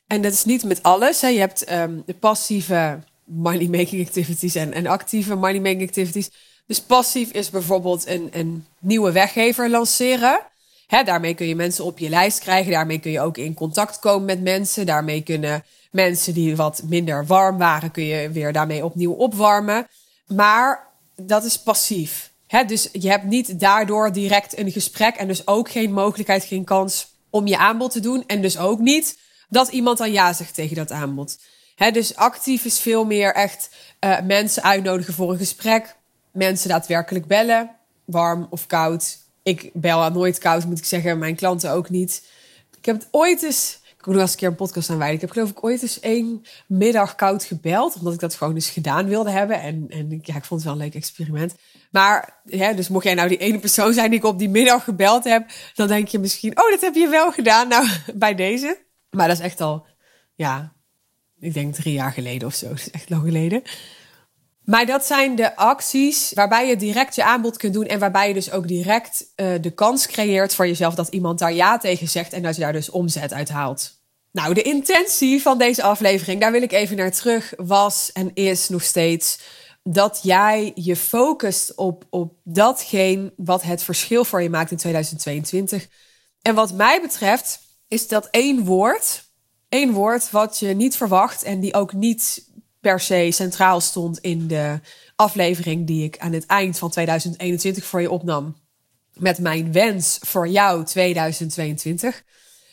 En 0.07 0.23
dat 0.23 0.33
is 0.33 0.45
niet 0.45 0.65
met 0.65 0.83
alles. 0.83 1.21
Je 1.21 1.27
hebt 1.27 1.73
um, 1.73 2.03
de 2.07 2.15
passieve 2.15 2.99
money-making 3.25 4.07
activities 4.07 4.55
en 4.55 4.87
actieve 4.87 5.35
money-making 5.35 5.83
activities. 5.83 6.31
Dus 6.73 6.81
passief 6.81 7.31
is 7.31 7.51
bijvoorbeeld 7.51 8.07
een, 8.07 8.29
een 8.33 8.67
nieuwe 8.79 9.13
weggever 9.13 9.71
lanceren. 9.71 10.41
Daarmee 11.05 11.35
kun 11.35 11.47
je 11.47 11.55
mensen 11.55 11.85
op 11.85 11.99
je 11.99 12.09
lijst 12.09 12.39
krijgen. 12.39 12.73
Daarmee 12.73 12.99
kun 12.99 13.11
je 13.11 13.21
ook 13.21 13.37
in 13.37 13.55
contact 13.55 13.99
komen 13.99 14.25
met 14.25 14.43
mensen. 14.43 14.87
Daarmee 14.87 15.23
kunnen 15.23 15.65
mensen 15.91 16.35
die 16.35 16.57
wat 16.57 16.83
minder 16.85 17.27
warm 17.27 17.59
waren, 17.59 17.91
kun 17.91 18.05
je 18.05 18.31
weer 18.31 18.53
daarmee 18.53 18.85
opnieuw 18.85 19.13
opwarmen. 19.13 19.87
Maar 20.27 20.89
dat 21.17 21.45
is 21.45 21.63
passief. 21.63 22.33
Dus 22.67 22.89
je 22.93 23.09
hebt 23.09 23.25
niet 23.25 23.61
daardoor 23.61 24.13
direct 24.13 24.59
een 24.59 24.71
gesprek 24.71 25.15
en 25.15 25.29
dus 25.29 25.47
ook 25.47 25.71
geen 25.71 25.93
mogelijkheid, 25.93 26.45
geen 26.45 26.65
kans 26.65 27.07
om 27.31 27.47
je 27.47 27.59
aanbod 27.59 27.91
te 27.91 28.01
doen. 28.01 28.25
En 28.27 28.43
dus 28.43 28.59
ook 28.59 28.79
niet 28.79 29.19
dat 29.49 29.69
iemand 29.69 29.99
dan 29.99 30.13
ja 30.13 30.33
zegt 30.33 30.55
tegen 30.55 30.77
dat 30.77 30.91
aanbod. 30.91 31.39
Dus 31.93 32.17
actief 32.17 32.65
is 32.65 32.79
veel 32.79 33.05
meer 33.05 33.35
echt 33.35 33.71
uh, 34.01 34.21
mensen 34.21 34.63
uitnodigen 34.63 35.15
voor 35.15 35.31
een 35.31 35.39
gesprek 35.39 36.01
mensen 36.33 36.69
daadwerkelijk 36.69 37.27
bellen, 37.27 37.71
warm 38.05 38.47
of 38.51 38.67
koud. 38.67 39.19
Ik 39.43 39.71
bel 39.73 40.11
nooit 40.11 40.39
koud, 40.39 40.65
moet 40.65 40.79
ik 40.79 40.85
zeggen. 40.85 41.19
Mijn 41.19 41.37
klanten 41.37 41.71
ook 41.71 41.91
niet. 41.91 42.27
Ik 42.79 42.85
heb 42.85 42.99
het 42.99 43.09
ooit 43.11 43.43
eens. 43.43 43.81
Ik 43.99 44.09
moet 44.09 44.17
nog 44.17 44.25
eens 44.25 44.33
een 44.33 44.39
keer 44.39 44.49
een 44.49 44.55
podcast 44.55 44.91
aan 44.91 44.99
wijden. 44.99 45.15
Ik 45.15 45.21
heb 45.21 45.31
geloof 45.31 45.51
ik 45.51 45.65
ooit 45.65 45.83
eens 45.83 46.01
één 46.01 46.45
middag 46.67 47.15
koud 47.15 47.45
gebeld. 47.45 47.95
Omdat 47.95 48.13
ik 48.13 48.21
dat 48.21 48.35
gewoon 48.35 48.55
eens 48.55 48.71
gedaan 48.71 49.07
wilde 49.07 49.31
hebben. 49.31 49.61
En, 49.61 49.87
en 49.89 50.21
ja, 50.23 50.37
ik 50.37 50.45
vond 50.45 50.61
het 50.61 50.63
wel 50.63 50.73
een 50.73 50.79
leuk 50.79 50.95
experiment. 50.95 51.55
Maar, 51.91 52.41
hè, 52.47 52.75
dus 52.75 52.89
mocht 52.89 53.05
jij 53.05 53.15
nou 53.15 53.29
die 53.29 53.39
ene 53.39 53.59
persoon 53.59 53.93
zijn 53.93 54.11
die 54.11 54.19
ik 54.19 54.25
op 54.25 54.39
die 54.39 54.49
middag 54.49 54.85
gebeld 54.85 55.25
heb. 55.25 55.51
Dan 55.75 55.89
denk 55.89 56.09
je 56.09 56.19
misschien, 56.19 56.59
oh, 56.59 56.71
dat 56.71 56.81
heb 56.81 56.95
je 56.95 57.09
wel 57.09 57.33
gedaan. 57.33 57.69
Nou, 57.69 57.89
bij 58.15 58.35
deze. 58.35 58.79
Maar 59.11 59.29
dat 59.29 59.39
is 59.39 59.45
echt 59.45 59.61
al, 59.61 59.87
ja, 60.35 60.73
ik 61.41 61.55
denk 61.55 61.75
drie 61.75 61.95
jaar 61.95 62.13
geleden 62.13 62.49
of 62.49 62.55
zo. 62.55 62.69
Dat 62.69 62.79
is 62.79 62.91
echt 62.91 63.11
lang 63.11 63.23
geleden. 63.23 63.63
Maar 64.65 64.87
dat 64.87 65.05
zijn 65.05 65.35
de 65.37 65.57
acties 65.57 66.33
waarbij 66.35 66.69
je 66.69 66.77
direct 66.77 67.15
je 67.15 67.25
aanbod 67.25 67.57
kunt 67.57 67.75
doen 67.75 67.87
en 67.87 67.99
waarbij 67.99 68.29
je 68.29 68.35
dus 68.35 68.53
ook 68.53 68.69
direct 68.69 69.27
uh, 69.37 69.53
de 69.61 69.71
kans 69.71 70.07
creëert 70.07 70.55
voor 70.55 70.67
jezelf 70.67 70.95
dat 70.95 71.09
iemand 71.09 71.39
daar 71.39 71.53
ja 71.53 71.79
tegen 71.79 72.09
zegt 72.09 72.33
en 72.33 72.43
dat 72.43 72.55
je 72.55 72.61
daar 72.61 72.73
dus 72.73 72.91
omzet 72.91 73.33
uit 73.33 73.49
haalt. 73.49 74.01
Nou, 74.33 74.55
de 74.55 74.63
intentie 74.63 75.43
van 75.43 75.59
deze 75.59 75.83
aflevering, 75.83 76.41
daar 76.41 76.53
wil 76.53 76.63
ik 76.63 76.73
even 76.73 76.97
naar 76.97 77.13
terug, 77.13 77.53
was 77.57 78.11
en 78.13 78.31
is 78.35 78.69
nog 78.69 78.83
steeds 78.83 79.39
dat 79.83 80.21
jij 80.23 80.73
je 80.75 80.97
focust 80.97 81.75
op, 81.75 82.05
op 82.11 82.35
datgene 82.45 83.33
wat 83.37 83.63
het 83.63 83.83
verschil 83.83 84.25
voor 84.25 84.43
je 84.43 84.51
maakt 84.51 84.71
in 84.71 84.77
2022. 84.77 85.89
En 86.43 86.55
wat 86.55 86.73
mij 86.73 87.01
betreft 87.01 87.61
is 87.89 88.09
dat 88.09 88.29
één 88.31 88.65
woord, 88.65 89.25
één 89.69 89.93
woord 89.93 90.31
wat 90.31 90.59
je 90.59 90.69
niet 90.69 90.97
verwacht 90.97 91.43
en 91.43 91.61
die 91.61 91.75
ook 91.75 91.93
niet 91.93 92.51
per 92.83 93.01
se 93.01 93.29
centraal 93.31 93.81
stond 93.81 94.19
in 94.19 94.47
de 94.47 94.81
aflevering 95.17 95.87
die 95.87 96.05
ik 96.05 96.19
aan 96.19 96.33
het 96.33 96.47
eind 96.47 96.79
van 96.79 96.91
2021 96.91 97.85
voor 97.85 98.01
je 98.01 98.11
opnam. 98.11 98.57
Met 99.15 99.39
mijn 99.39 99.73
wens 99.73 100.19
voor 100.21 100.49
jou 100.49 100.85
2022. 100.85 102.23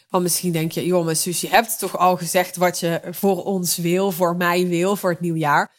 Want 0.09 0.23
misschien 0.23 0.51
denk 0.51 0.71
je, 0.71 0.85
joh, 0.85 1.05
maar 1.05 1.15
Suus, 1.15 1.41
je 1.41 1.49
hebt 1.49 1.79
toch 1.79 1.97
al 1.97 2.17
gezegd 2.17 2.55
wat 2.55 2.79
je 2.79 3.01
voor 3.11 3.43
ons 3.43 3.77
wil, 3.77 4.11
voor 4.11 4.35
mij 4.35 4.67
wil, 4.67 4.95
voor 4.95 5.09
het 5.09 5.19
nieuwjaar. 5.19 5.71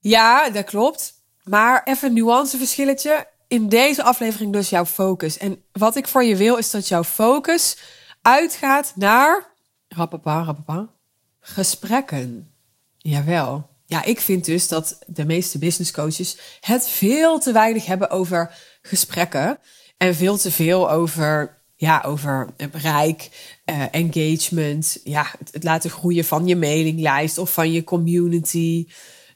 Ja, 0.00 0.50
dat 0.50 0.64
klopt. 0.64 1.14
Maar 1.44 1.82
even 1.84 2.08
een 2.08 2.14
nuanceverschilletje. 2.14 3.26
In 3.48 3.68
deze 3.68 4.02
aflevering 4.02 4.52
dus 4.52 4.70
jouw 4.70 4.86
focus. 4.86 5.38
En 5.38 5.62
wat 5.72 5.96
ik 5.96 6.08
voor 6.08 6.24
je 6.24 6.36
wil, 6.36 6.56
is 6.56 6.70
dat 6.70 6.88
jouw 6.88 7.04
focus 7.04 7.76
uitgaat 8.22 8.92
naar... 8.96 9.54
Rappapa, 9.88 10.42
rappapa. 10.42 10.88
Gesprekken. 11.40 12.52
Jawel. 12.98 13.68
Ja, 13.86 14.04
ik 14.04 14.20
vind 14.20 14.44
dus 14.44 14.68
dat 14.68 14.98
de 15.06 15.24
meeste 15.24 15.58
business 15.58 15.90
coaches 15.90 16.38
het 16.60 16.88
veel 16.88 17.38
te 17.38 17.52
weinig 17.52 17.86
hebben 17.86 18.10
over 18.10 18.54
gesprekken. 18.82 19.58
En 19.96 20.14
veel 20.14 20.36
te 20.36 20.50
veel 20.50 20.90
over, 20.90 21.62
ja, 21.76 22.02
over 22.06 22.48
bereik, 22.70 23.28
uh, 23.64 23.82
engagement. 23.90 25.00
Ja, 25.04 25.26
het, 25.52 25.64
laten 25.64 25.90
groeien 25.90 26.24
van 26.24 26.46
je 26.46 26.56
mailinglijst 26.56 27.38
of 27.38 27.52
van 27.52 27.72
je 27.72 27.84
community. 27.84 28.86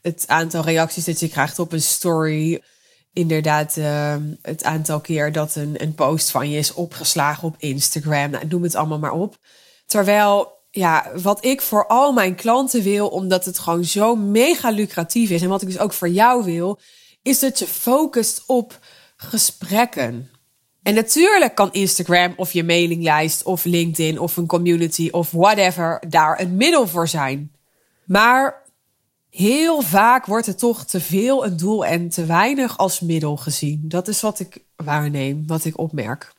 Het 0.03 0.25
aantal 0.27 0.65
reacties 0.65 1.05
dat 1.05 1.21
je 1.21 1.29
krijgt 1.29 1.59
op 1.59 1.73
een 1.73 1.83
story. 1.83 2.63
Inderdaad, 3.13 3.77
uh, 3.77 4.17
het 4.43 4.65
aantal 4.65 5.01
keer 5.01 5.33
dat 5.33 5.55
een, 5.55 5.83
een 5.83 5.95
post 5.95 6.31
van 6.31 6.51
je 6.51 6.59
is 6.59 6.75
opgeslagen 6.75 7.49
op 7.49 7.57
Instagram. 7.59 8.31
Nou, 8.31 8.47
noem 8.47 8.63
het 8.63 8.75
allemaal 8.75 8.99
maar 8.99 9.13
op. 9.13 9.37
Terwijl, 9.87 10.62
ja, 10.75 11.11
wat 11.23 11.45
ik 11.45 11.61
voor 11.61 11.87
al 11.87 12.13
mijn 12.13 12.35
klanten 12.35 12.83
wil, 12.83 13.09
omdat 13.09 13.45
het 13.45 13.59
gewoon 13.59 13.85
zo 13.85 14.17
mega 14.17 14.71
lucratief 14.71 15.31
is. 15.31 15.43
En 15.43 15.49
wat 15.49 15.63
ik 15.63 15.69
dus 15.69 15.79
ook 15.79 15.93
voor 15.93 16.09
jou 16.09 16.45
wil, 16.45 16.79
is 17.23 17.39
dat 17.39 17.59
je 17.59 17.67
focust 17.67 18.43
op 18.47 18.79
gesprekken. 19.17 20.31
En 20.83 20.95
natuurlijk 20.95 21.55
kan 21.55 21.73
Instagram 21.73 22.33
of 22.37 22.53
je 22.53 22.65
mailinglijst 22.65 23.43
of 23.43 23.65
LinkedIn 23.65 24.19
of 24.19 24.37
een 24.37 24.47
community 24.47 25.09
of 25.11 25.31
whatever 25.31 26.03
daar 26.09 26.41
een 26.41 26.57
middel 26.57 26.89
voor 26.89 27.09
zijn. 27.09 27.53
Maar 28.05 28.63
heel 29.31 29.83
vaak 29.83 30.27
wordt 30.27 30.47
het 30.47 30.59
toch 30.59 30.85
te 30.85 31.01
veel 31.01 31.47
een 31.47 31.57
doel 31.57 31.85
en 31.85 32.09
te 32.09 32.25
weinig 32.25 32.79
als 32.79 33.01
middel 33.01 33.37
gezien. 33.37 33.81
Dat 33.85 34.09
is 34.09 34.21
wat 34.21 34.41
ik 34.41 34.65
waarneem, 34.77 35.47
wat 35.47 35.65
ik 35.65 35.79
opmerk. 35.79 36.33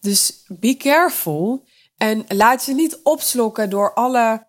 Dus 0.00 0.44
be 0.48 0.76
careful 0.76 1.64
en 1.96 2.24
laat 2.28 2.64
je 2.64 2.74
niet 2.74 3.00
opslokken 3.02 3.70
door 3.70 3.94
alle 3.94 4.46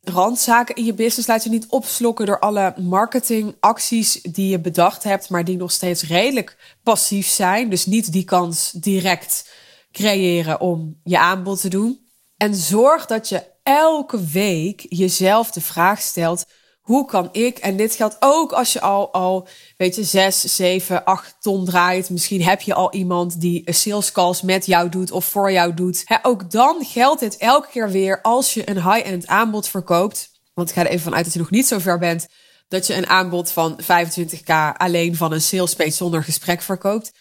randzaken 0.00 0.74
in 0.74 0.84
je 0.84 0.94
business. 0.94 1.28
Laat 1.28 1.44
je 1.44 1.50
niet 1.50 1.66
opslokken 1.66 2.26
door 2.26 2.38
alle 2.38 2.74
marketingacties 2.76 4.22
die 4.22 4.48
je 4.48 4.60
bedacht 4.60 5.02
hebt, 5.02 5.28
maar 5.28 5.44
die 5.44 5.56
nog 5.56 5.72
steeds 5.72 6.02
redelijk 6.02 6.76
passief 6.82 7.26
zijn. 7.26 7.70
Dus 7.70 7.86
niet 7.86 8.12
die 8.12 8.24
kans 8.24 8.70
direct 8.70 9.50
creëren 9.92 10.60
om 10.60 11.00
je 11.04 11.18
aanbod 11.18 11.60
te 11.60 11.68
doen. 11.68 12.08
En 12.36 12.54
zorg 12.54 13.06
dat 13.06 13.28
je 13.28 13.44
elke 13.62 14.24
week 14.26 14.86
jezelf 14.88 15.50
de 15.50 15.60
vraag 15.60 16.00
stelt: 16.00 16.44
hoe 16.90 17.06
kan 17.06 17.28
ik, 17.32 17.58
en 17.58 17.76
dit 17.76 17.94
geldt 17.94 18.16
ook 18.20 18.52
als 18.52 18.72
je 18.72 18.80
al, 18.80 19.12
al 19.12 19.48
weet 19.76 19.94
je, 19.94 20.04
zes, 20.04 20.56
zeven, 20.56 21.04
acht 21.04 21.36
ton 21.40 21.64
draait. 21.64 22.10
Misschien 22.10 22.42
heb 22.42 22.60
je 22.60 22.74
al 22.74 22.92
iemand 22.92 23.40
die 23.40 23.62
sales 23.64 24.12
calls 24.12 24.42
met 24.42 24.66
jou 24.66 24.88
doet 24.88 25.10
of 25.10 25.24
voor 25.24 25.52
jou 25.52 25.74
doet. 25.74 26.04
ook 26.22 26.50
dan 26.50 26.84
geldt 26.84 27.20
dit 27.20 27.36
elke 27.36 27.68
keer 27.68 27.90
weer 27.90 28.22
als 28.22 28.54
je 28.54 28.68
een 28.70 28.92
high-end 28.92 29.26
aanbod 29.26 29.68
verkoopt. 29.68 30.30
Want 30.54 30.68
ik 30.68 30.74
ga 30.74 30.80
er 30.80 30.88
even 30.90 31.02
vanuit 31.02 31.24
dat 31.24 31.32
je 31.32 31.38
nog 31.38 31.50
niet 31.50 31.66
zo 31.66 31.78
ver 31.78 31.98
bent 31.98 32.28
dat 32.68 32.86
je 32.86 32.94
een 32.94 33.06
aanbod 33.06 33.50
van 33.50 33.80
25k 33.82 34.76
alleen 34.76 35.16
van 35.16 35.32
een 35.32 35.42
sales 35.42 35.74
page 35.74 35.90
zonder 35.90 36.24
gesprek 36.24 36.62
verkoopt. 36.62 37.12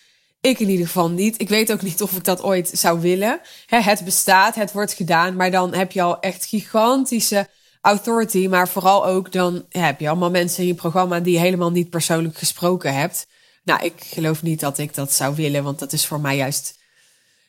Ik 0.41 0.59
in 0.59 0.69
ieder 0.69 0.85
geval 0.85 1.09
niet. 1.09 1.41
Ik 1.41 1.49
weet 1.49 1.71
ook 1.71 1.81
niet 1.81 2.01
of 2.01 2.11
ik 2.11 2.23
dat 2.23 2.43
ooit 2.43 2.71
zou 2.73 2.99
willen. 2.99 3.39
het 3.67 4.05
bestaat, 4.05 4.55
het 4.55 4.71
wordt 4.71 4.93
gedaan, 4.93 5.35
maar 5.35 5.51
dan 5.51 5.73
heb 5.73 5.91
je 5.91 6.01
al 6.01 6.19
echt 6.19 6.45
gigantische 6.45 7.47
authority, 7.81 8.48
maar 8.48 8.67
vooral 8.67 9.05
ook 9.05 9.31
dan 9.31 9.65
heb 9.69 10.00
je 10.00 10.09
allemaal 10.09 10.29
mensen 10.29 10.62
in 10.62 10.67
je 10.67 10.74
programma 10.74 11.19
die 11.19 11.33
je 11.33 11.39
helemaal 11.39 11.71
niet 11.71 11.89
persoonlijk 11.89 12.38
gesproken 12.38 12.93
hebt. 12.93 13.27
Nou, 13.63 13.83
ik 13.83 13.93
geloof 13.98 14.43
niet 14.43 14.59
dat 14.59 14.77
ik 14.77 14.95
dat 14.95 15.13
zou 15.13 15.36
willen, 15.36 15.63
want 15.63 15.79
dat 15.79 15.93
is 15.93 16.05
voor 16.05 16.19
mij 16.19 16.36
juist 16.36 16.77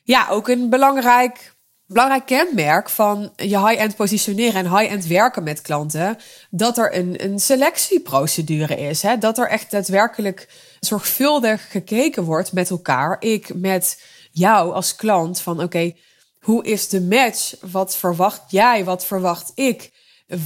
ja, 0.03 0.27
ook 0.29 0.47
een 0.47 0.69
belangrijk, 0.69 1.53
belangrijk 1.85 2.25
kenmerk 2.25 2.89
van 2.89 3.33
je 3.35 3.67
high-end 3.67 3.95
positioneren 3.95 4.65
en 4.65 4.77
high-end 4.77 5.07
werken 5.07 5.43
met 5.43 5.61
klanten. 5.61 6.17
Dat 6.49 6.77
er 6.77 6.95
een, 6.95 7.23
een 7.23 7.39
selectieprocedure 7.39 8.75
is. 8.75 9.01
Hè? 9.01 9.17
Dat 9.17 9.37
er 9.37 9.47
echt 9.47 9.71
daadwerkelijk 9.71 10.49
zorgvuldig 10.79 11.71
gekeken 11.71 12.23
wordt 12.23 12.53
met 12.53 12.69
elkaar. 12.69 13.15
Ik 13.19 13.53
met 13.55 14.03
jou 14.31 14.73
als 14.73 14.95
klant 14.95 15.41
van 15.41 15.63
oké, 15.63 15.93
hoe 16.39 16.63
is 16.63 16.89
de 16.89 17.01
match? 17.01 17.53
Wat 17.71 17.95
verwacht 17.95 18.41
jij? 18.47 18.83
Wat 18.83 19.05
verwacht 19.05 19.51
ik? 19.55 19.91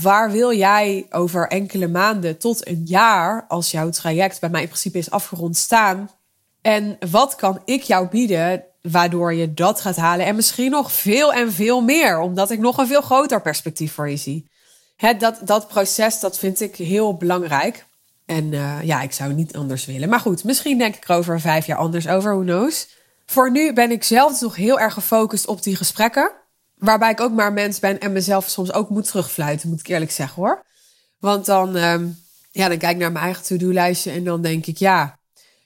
Waar 0.01 0.31
wil 0.31 0.53
jij 0.53 1.05
over 1.09 1.47
enkele 1.47 1.87
maanden 1.87 2.37
tot 2.37 2.67
een 2.67 2.81
jaar, 2.85 3.45
als 3.47 3.71
jouw 3.71 3.89
traject 3.89 4.39
bij 4.39 4.49
mij 4.49 4.61
in 4.61 4.67
principe 4.67 4.97
is 4.97 5.11
afgerond, 5.11 5.57
staan? 5.57 6.09
En 6.61 6.97
wat 7.11 7.35
kan 7.35 7.61
ik 7.65 7.81
jou 7.81 8.07
bieden 8.07 8.63
waardoor 8.81 9.33
je 9.33 9.53
dat 9.53 9.81
gaat 9.81 9.95
halen? 9.95 10.25
En 10.25 10.35
misschien 10.35 10.71
nog 10.71 10.91
veel 10.91 11.33
en 11.33 11.51
veel 11.51 11.81
meer, 11.81 12.19
omdat 12.19 12.51
ik 12.51 12.59
nog 12.59 12.77
een 12.77 12.87
veel 12.87 13.01
groter 13.01 13.41
perspectief 13.41 13.93
voor 13.93 14.09
je 14.09 14.17
zie. 14.17 14.49
He, 14.95 15.17
dat, 15.17 15.39
dat 15.43 15.67
proces, 15.67 16.19
dat 16.19 16.37
vind 16.37 16.61
ik 16.61 16.75
heel 16.75 17.17
belangrijk. 17.17 17.85
En 18.25 18.51
uh, 18.51 18.83
ja, 18.83 19.01
ik 19.01 19.11
zou 19.11 19.33
niet 19.33 19.55
anders 19.55 19.85
willen. 19.85 20.09
Maar 20.09 20.19
goed, 20.19 20.43
misschien 20.43 20.77
denk 20.77 20.95
ik 20.95 21.09
er 21.09 21.15
over 21.15 21.41
vijf 21.41 21.65
jaar 21.65 21.77
anders 21.77 22.07
over, 22.07 22.33
who 22.33 22.43
knows. 22.43 22.87
Voor 23.25 23.51
nu 23.51 23.73
ben 23.73 23.91
ik 23.91 24.03
zelf 24.03 24.41
nog 24.41 24.55
heel 24.55 24.79
erg 24.79 24.93
gefocust 24.93 25.47
op 25.47 25.63
die 25.63 25.75
gesprekken. 25.75 26.31
Waarbij 26.75 27.11
ik 27.11 27.21
ook 27.21 27.31
maar 27.31 27.53
mens 27.53 27.79
ben 27.79 27.99
en 27.99 28.11
mezelf 28.11 28.47
soms 28.47 28.73
ook 28.73 28.89
moet 28.89 29.07
terugfluiten, 29.07 29.69
moet 29.69 29.79
ik 29.79 29.87
eerlijk 29.87 30.11
zeggen 30.11 30.41
hoor. 30.41 30.65
Want 31.19 31.45
dan, 31.45 31.75
um, 31.75 32.23
ja, 32.51 32.67
dan 32.67 32.77
kijk 32.77 32.93
ik 32.93 32.97
naar 32.97 33.11
mijn 33.11 33.25
eigen 33.25 33.43
to-do-lijstje 33.43 34.11
en 34.11 34.23
dan 34.23 34.41
denk 34.41 34.65
ik, 34.65 34.77
ja, 34.77 35.19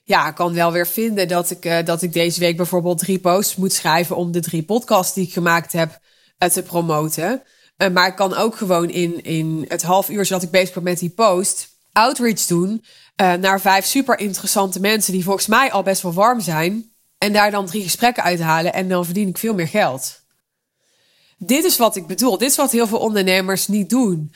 ja, 0.04 0.28
ik 0.28 0.34
kan 0.34 0.54
wel 0.54 0.72
weer 0.72 0.86
vinden 0.86 1.28
dat 1.28 1.50
ik, 1.50 1.64
uh, 1.64 1.84
dat 1.84 2.02
ik 2.02 2.12
deze 2.12 2.40
week 2.40 2.56
bijvoorbeeld 2.56 2.98
drie 2.98 3.18
posts 3.18 3.56
moet 3.56 3.72
schrijven 3.72 4.16
om 4.16 4.32
de 4.32 4.40
drie 4.40 4.62
podcasts 4.62 5.14
die 5.14 5.26
ik 5.26 5.32
gemaakt 5.32 5.72
heb 5.72 6.00
uh, 6.38 6.48
te 6.48 6.62
promoten. 6.62 7.42
Uh, 7.76 7.88
maar 7.88 8.08
ik 8.08 8.16
kan 8.16 8.36
ook 8.36 8.56
gewoon 8.56 8.90
in, 8.90 9.24
in 9.24 9.64
het 9.68 9.82
half 9.82 10.08
uur 10.08 10.24
zodat 10.24 10.42
ik 10.42 10.50
bezig 10.50 10.74
ben 10.74 10.82
met 10.82 10.98
die 10.98 11.10
post, 11.10 11.68
outreach 11.92 12.46
doen 12.46 12.84
naar 13.40 13.60
vijf 13.60 13.84
super 13.84 14.18
interessante 14.18 14.80
mensen 14.80 15.12
die 15.12 15.24
volgens 15.24 15.46
mij 15.46 15.72
al 15.72 15.82
best 15.82 16.02
wel 16.02 16.12
warm 16.12 16.40
zijn. 16.40 16.92
En 17.18 17.32
daar 17.32 17.50
dan 17.50 17.66
drie 17.66 17.82
gesprekken 17.82 18.22
uithalen 18.22 18.72
en 18.72 18.88
dan 18.88 19.04
verdien 19.04 19.28
ik 19.28 19.38
veel 19.38 19.54
meer 19.54 19.68
geld. 19.68 20.19
Dit 21.42 21.64
is 21.64 21.76
wat 21.76 21.96
ik 21.96 22.06
bedoel. 22.06 22.38
Dit 22.38 22.50
is 22.50 22.56
wat 22.56 22.72
heel 22.72 22.86
veel 22.86 22.98
ondernemers 22.98 23.68
niet 23.68 23.90
doen. 23.90 24.32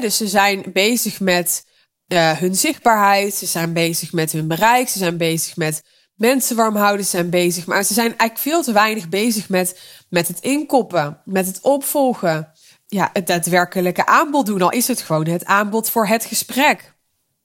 Dus 0.00 0.16
ze 0.16 0.28
zijn 0.28 0.64
bezig 0.72 1.20
met 1.20 1.64
uh, 2.08 2.30
hun 2.30 2.54
zichtbaarheid. 2.54 3.34
Ze 3.34 3.46
zijn 3.46 3.72
bezig 3.72 4.12
met 4.12 4.32
hun 4.32 4.48
bereik. 4.48 4.88
Ze 4.88 4.98
zijn 4.98 5.16
bezig 5.16 5.56
met 5.56 5.82
mensen 6.14 6.56
warm 6.56 6.76
houden. 6.76 7.04
Ze 7.04 7.10
zijn 7.10 7.30
bezig. 7.30 7.66
Maar 7.66 7.82
ze 7.82 7.94
zijn 7.94 8.06
eigenlijk 8.06 8.38
veel 8.38 8.62
te 8.62 8.72
weinig 8.72 9.08
bezig 9.08 9.48
met, 9.48 9.80
met 10.08 10.28
het 10.28 10.40
inkoppen. 10.40 11.20
Met 11.24 11.46
het 11.46 11.60
opvolgen. 11.60 12.52
Ja, 12.86 13.10
het 13.12 13.26
daadwerkelijke 13.26 14.06
aanbod 14.06 14.46
doen. 14.46 14.62
Al 14.62 14.70
is 14.70 14.88
het 14.88 15.00
gewoon 15.00 15.26
het 15.26 15.44
aanbod 15.44 15.90
voor 15.90 16.06
het 16.06 16.24
gesprek. 16.24 16.96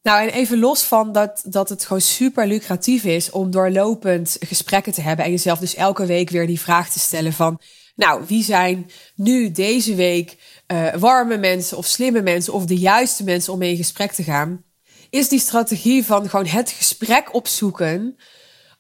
Nou, 0.02 0.22
en 0.22 0.30
even 0.30 0.60
los 0.60 0.84
van 0.84 1.12
dat, 1.12 1.44
dat 1.46 1.70
het 1.70 1.86
gewoon 1.86 2.02
super 2.02 2.48
lucratief 2.48 3.04
is 3.04 3.30
om 3.30 3.52
doorlopend 3.52 4.38
gesprekken 4.40 4.94
te 4.94 5.02
hebben. 5.02 5.26
En 5.26 5.32
jezelf 5.32 5.60
dus 5.60 5.76
elke 5.76 6.06
week 6.06 6.30
weer 6.30 6.48
die 6.48 6.60
vraag 6.60 6.90
te 6.90 7.00
stellen 7.00 7.34
van 7.34 7.60
nou, 7.96 8.24
wie 8.28 8.44
zijn 8.44 8.92
nu 9.16 9.52
deze 9.52 9.96
week 9.96 10.38
uh, 10.68 10.94
warme 10.94 11.38
mensen 11.38 11.78
of 11.78 11.86
slimme 11.86 12.22
mensen 12.22 12.54
of 12.54 12.66
de 12.66 12.78
juiste 12.78 13.24
mensen 13.24 13.54
om 13.54 13.60
mee 13.60 13.72
in 13.72 13.78
gesprek 13.78 14.12
te 14.12 14.24
gaan? 14.24 14.64
Is 15.10 15.30
die 15.30 15.40
strategie 15.40 16.06
van 16.06 16.30
gewoon 16.30 16.46
het 16.46 16.70
gesprek 16.70 17.34
opzoeken 17.34 18.18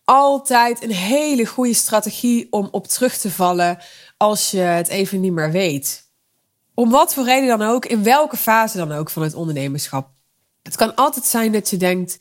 altijd 0.03 0.83
een 0.83 0.91
hele 0.91 1.45
goede 1.45 1.73
strategie 1.73 2.47
om 2.49 2.67
op 2.71 2.87
terug 2.87 3.17
te 3.17 3.31
vallen 3.31 3.77
als 4.17 4.51
je 4.51 4.59
het 4.59 4.87
even 4.87 5.19
niet 5.19 5.33
meer 5.33 5.51
weet? 5.51 6.11
Om 6.73 6.89
wat 6.89 7.13
voor 7.13 7.25
reden 7.25 7.57
dan 7.57 7.67
ook, 7.67 7.85
in 7.85 8.03
welke 8.03 8.37
fase 8.37 8.77
dan 8.77 8.91
ook 8.91 9.09
van 9.09 9.23
het 9.23 9.33
ondernemerschap. 9.33 10.09
Het 10.61 10.75
kan 10.75 10.95
altijd 10.95 11.25
zijn 11.25 11.51
dat 11.51 11.69
je 11.69 11.77
denkt, 11.77 12.19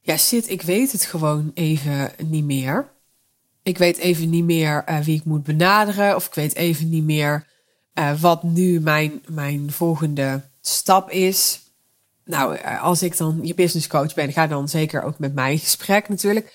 ja 0.00 0.16
shit, 0.16 0.50
ik 0.50 0.62
weet 0.62 0.92
het 0.92 1.04
gewoon 1.04 1.50
even 1.54 2.12
niet 2.18 2.44
meer. 2.44 2.93
Ik 3.64 3.78
weet 3.78 3.96
even 3.96 4.30
niet 4.30 4.44
meer 4.44 4.84
uh, 4.88 4.98
wie 4.98 5.16
ik 5.16 5.24
moet 5.24 5.42
benaderen. 5.42 6.16
Of 6.16 6.26
ik 6.26 6.34
weet 6.34 6.54
even 6.54 6.88
niet 6.88 7.04
meer 7.04 7.46
uh, 7.94 8.20
wat 8.20 8.42
nu 8.42 8.80
mijn, 8.80 9.22
mijn 9.26 9.72
volgende 9.72 10.40
stap 10.60 11.10
is. 11.10 11.60
Nou, 12.24 12.56
uh, 12.56 12.82
als 12.82 13.02
ik 13.02 13.16
dan 13.16 13.40
je 13.42 13.54
business 13.54 13.86
coach 13.86 14.14
ben, 14.14 14.32
ga 14.32 14.46
dan 14.46 14.68
zeker 14.68 15.02
ook 15.02 15.18
met 15.18 15.34
mij 15.34 15.52
in 15.52 15.58
gesprek 15.58 16.08
natuurlijk. 16.08 16.54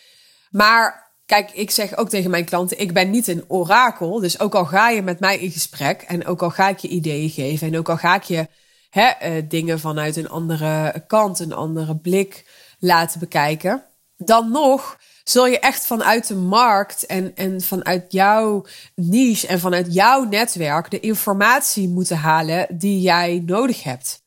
Maar 0.51 1.11
kijk, 1.25 1.51
ik 1.51 1.71
zeg 1.71 1.97
ook 1.97 2.09
tegen 2.09 2.29
mijn 2.29 2.45
klanten, 2.45 2.79
ik 2.79 2.93
ben 2.93 3.09
niet 3.09 3.27
een 3.27 3.43
orakel. 3.47 4.19
Dus 4.19 4.39
ook 4.39 4.55
al 4.55 4.65
ga 4.65 4.89
je 4.89 5.01
met 5.01 5.19
mij 5.19 5.39
in 5.39 5.51
gesprek 5.51 6.01
en 6.01 6.25
ook 6.25 6.41
al 6.41 6.49
ga 6.49 6.69
ik 6.69 6.77
je 6.77 6.87
ideeën 6.87 7.29
geven 7.29 7.67
en 7.67 7.77
ook 7.77 7.89
al 7.89 7.97
ga 7.97 8.15
ik 8.15 8.23
je 8.23 8.47
hè, 8.89 9.47
dingen 9.47 9.79
vanuit 9.79 10.15
een 10.15 10.29
andere 10.29 11.03
kant, 11.07 11.39
een 11.39 11.53
andere 11.53 11.95
blik 11.95 12.45
laten 12.79 13.19
bekijken, 13.19 13.83
dan 14.25 14.51
nog 14.51 14.97
zul 15.23 15.47
je 15.47 15.59
echt 15.59 15.85
vanuit 15.85 16.27
de 16.27 16.35
markt 16.35 17.05
en, 17.05 17.35
en 17.35 17.61
vanuit 17.61 18.05
jouw 18.11 18.65
niche 18.95 19.47
en 19.47 19.59
vanuit 19.59 19.93
jouw 19.93 20.23
netwerk 20.23 20.91
de 20.91 20.99
informatie 20.99 21.89
moeten 21.89 22.17
halen 22.17 22.67
die 22.77 23.01
jij 23.01 23.43
nodig 23.45 23.83
hebt. 23.83 24.23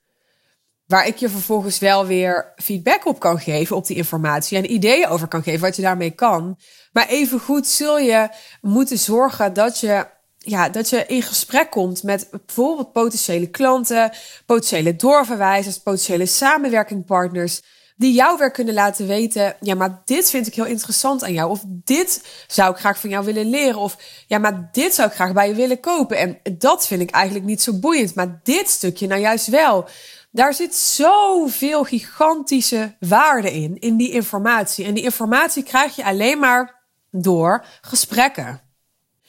Waar 0.86 1.06
ik 1.06 1.16
je 1.16 1.28
vervolgens 1.28 1.78
wel 1.78 2.06
weer 2.06 2.52
feedback 2.56 3.06
op 3.06 3.18
kan 3.20 3.40
geven 3.40 3.76
op 3.76 3.86
die 3.86 3.96
informatie 3.96 4.58
en 4.58 4.72
ideeën 4.72 5.08
over 5.08 5.28
kan 5.28 5.42
geven 5.42 5.60
wat 5.60 5.76
je 5.76 5.82
daarmee 5.82 6.10
kan. 6.10 6.58
Maar 6.92 7.08
evengoed 7.08 7.66
zul 7.66 7.98
je 7.98 8.28
moeten 8.60 8.98
zorgen 8.98 9.52
dat 9.52 9.80
je 9.80 10.06
ja, 10.44 10.68
dat 10.68 10.88
je 10.88 11.06
in 11.06 11.22
gesprek 11.22 11.70
komt 11.70 12.02
met 12.02 12.28
bijvoorbeeld 12.30 12.92
potentiële 12.92 13.46
klanten, 13.46 14.12
potentiële 14.46 14.96
doorverwijzers, 14.96 15.78
potentiële 15.78 16.26
samenwerkingpartners 16.26 17.62
die 17.96 18.12
jou 18.12 18.38
weer 18.38 18.50
kunnen 18.50 18.74
laten 18.74 19.06
weten, 19.06 19.56
ja, 19.60 19.74
maar 19.74 20.02
dit 20.04 20.30
vind 20.30 20.46
ik 20.46 20.54
heel 20.54 20.64
interessant 20.64 21.24
aan 21.24 21.32
jou. 21.32 21.50
Of 21.50 21.64
dit 21.66 22.44
zou 22.46 22.72
ik 22.72 22.78
graag 22.78 23.00
van 23.00 23.10
jou 23.10 23.24
willen 23.24 23.50
leren. 23.50 23.80
Of 23.80 23.96
ja, 24.26 24.38
maar 24.38 24.68
dit 24.72 24.94
zou 24.94 25.08
ik 25.08 25.14
graag 25.14 25.32
bij 25.32 25.48
je 25.48 25.54
willen 25.54 25.80
kopen. 25.80 26.16
En 26.16 26.58
dat 26.58 26.86
vind 26.86 27.00
ik 27.00 27.10
eigenlijk 27.10 27.44
niet 27.44 27.62
zo 27.62 27.78
boeiend. 27.78 28.14
Maar 28.14 28.40
dit 28.42 28.70
stukje 28.70 29.06
nou 29.06 29.20
juist 29.20 29.46
wel. 29.46 29.88
Daar 30.30 30.54
zit 30.54 30.74
zoveel 30.74 31.84
gigantische 31.84 32.96
waarde 33.00 33.52
in, 33.52 33.78
in 33.80 33.96
die 33.96 34.10
informatie. 34.10 34.84
En 34.84 34.94
die 34.94 35.04
informatie 35.04 35.62
krijg 35.62 35.96
je 35.96 36.04
alleen 36.04 36.38
maar 36.38 36.82
door 37.10 37.64
gesprekken. 37.80 38.60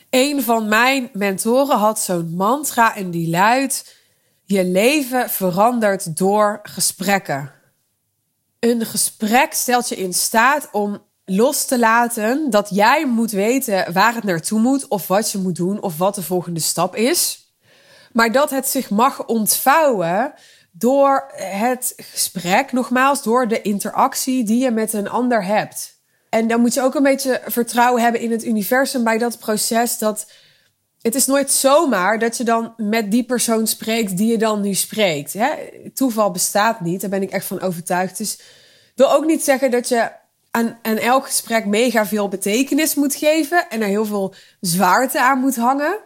Een 0.10 0.44
van 0.44 0.68
mijn 0.68 1.10
mentoren 1.14 1.78
had 1.78 2.00
zo'n 2.00 2.36
mantra 2.36 2.96
en 2.96 3.12
die 3.12 3.30
luidt: 3.30 3.96
Je 4.44 4.66
leven 4.66 5.30
verandert 5.30 6.18
door 6.18 6.60
gesprekken. 6.64 7.52
Een 8.64 8.86
gesprek 8.86 9.54
stelt 9.54 9.90
je 9.90 9.96
in 9.96 10.14
staat 10.14 10.70
om 10.72 11.02
los 11.26 11.66
te 11.66 11.80
laten 11.80 12.50
dat 12.50 12.70
jij 12.72 13.06
moet 13.06 13.32
weten 13.32 13.94
waar 13.94 14.16
het 14.16 14.24
naartoe 14.24 14.60
moet, 14.60 14.88
of 14.88 15.08
wat 15.08 15.32
je 15.32 15.38
moet 15.38 15.56
doen, 15.56 15.82
of 15.82 15.98
wat 15.98 16.16
de 16.16 16.22
volgende 16.22 16.60
stap 16.60 16.96
is. 16.96 17.52
Maar 18.12 18.32
dat 18.32 18.50
het 18.50 18.68
zich 18.68 18.90
mag 18.90 19.26
ontvouwen 19.26 20.34
door 20.72 21.32
het 21.36 21.94
gesprek, 21.98 22.72
nogmaals, 22.72 23.24
door 23.24 23.48
de 23.48 23.62
interactie 23.62 24.44
die 24.44 24.64
je 24.64 24.72
met 24.72 24.94
een 24.94 25.10
ander 25.10 25.46
hebt. 25.46 26.02
En 26.30 26.48
dan 26.48 26.62
moet 26.62 26.74
je 26.74 26.82
ook 26.82 26.96
een 26.96 27.04
beetje 27.04 27.42
vertrouwen 27.46 28.02
hebben 28.02 28.22
in 28.22 28.32
het 28.32 28.46
universum 28.46 29.04
bij 29.04 29.18
dat 29.18 29.40
proces. 29.40 29.98
Dat 29.98 30.32
het 31.04 31.16
is 31.16 31.26
nooit 31.26 31.52
zomaar 31.52 32.20
dat 32.20 32.38
je 32.38 32.44
dan 32.44 32.74
met 32.78 33.12
die 33.12 33.24
persoon 33.24 33.68
spreekt 33.68 34.18
die 34.18 34.32
je 34.32 34.38
dan 34.38 34.62
nu 34.62 34.74
spreekt. 34.74 35.34
Hè? 35.34 35.50
Toeval 35.94 36.32
bestaat 36.32 36.82
niet, 36.82 37.02
daar 37.02 37.10
ben 37.10 37.22
ik 37.22 37.32
echt 37.32 37.46
van 37.46 37.62
overtuigd. 37.62 38.18
Dus 38.18 38.40
wil 38.96 39.12
ook 39.12 39.26
niet 39.26 39.44
zeggen 39.44 39.72
dat 39.72 39.88
je 39.88 40.12
aan, 40.52 40.80
aan 40.82 40.98
elk 40.98 41.26
gesprek 41.26 41.66
mega 41.66 42.06
veel 42.06 42.28
betekenis 42.28 42.96
moet 42.96 43.16
geven 43.16 43.70
en 43.70 43.82
er 43.82 43.88
heel 43.88 44.06
veel 44.06 44.34
zwaarte 44.60 45.22
aan 45.22 45.40
moet 45.40 45.56
hangen. 45.56 46.00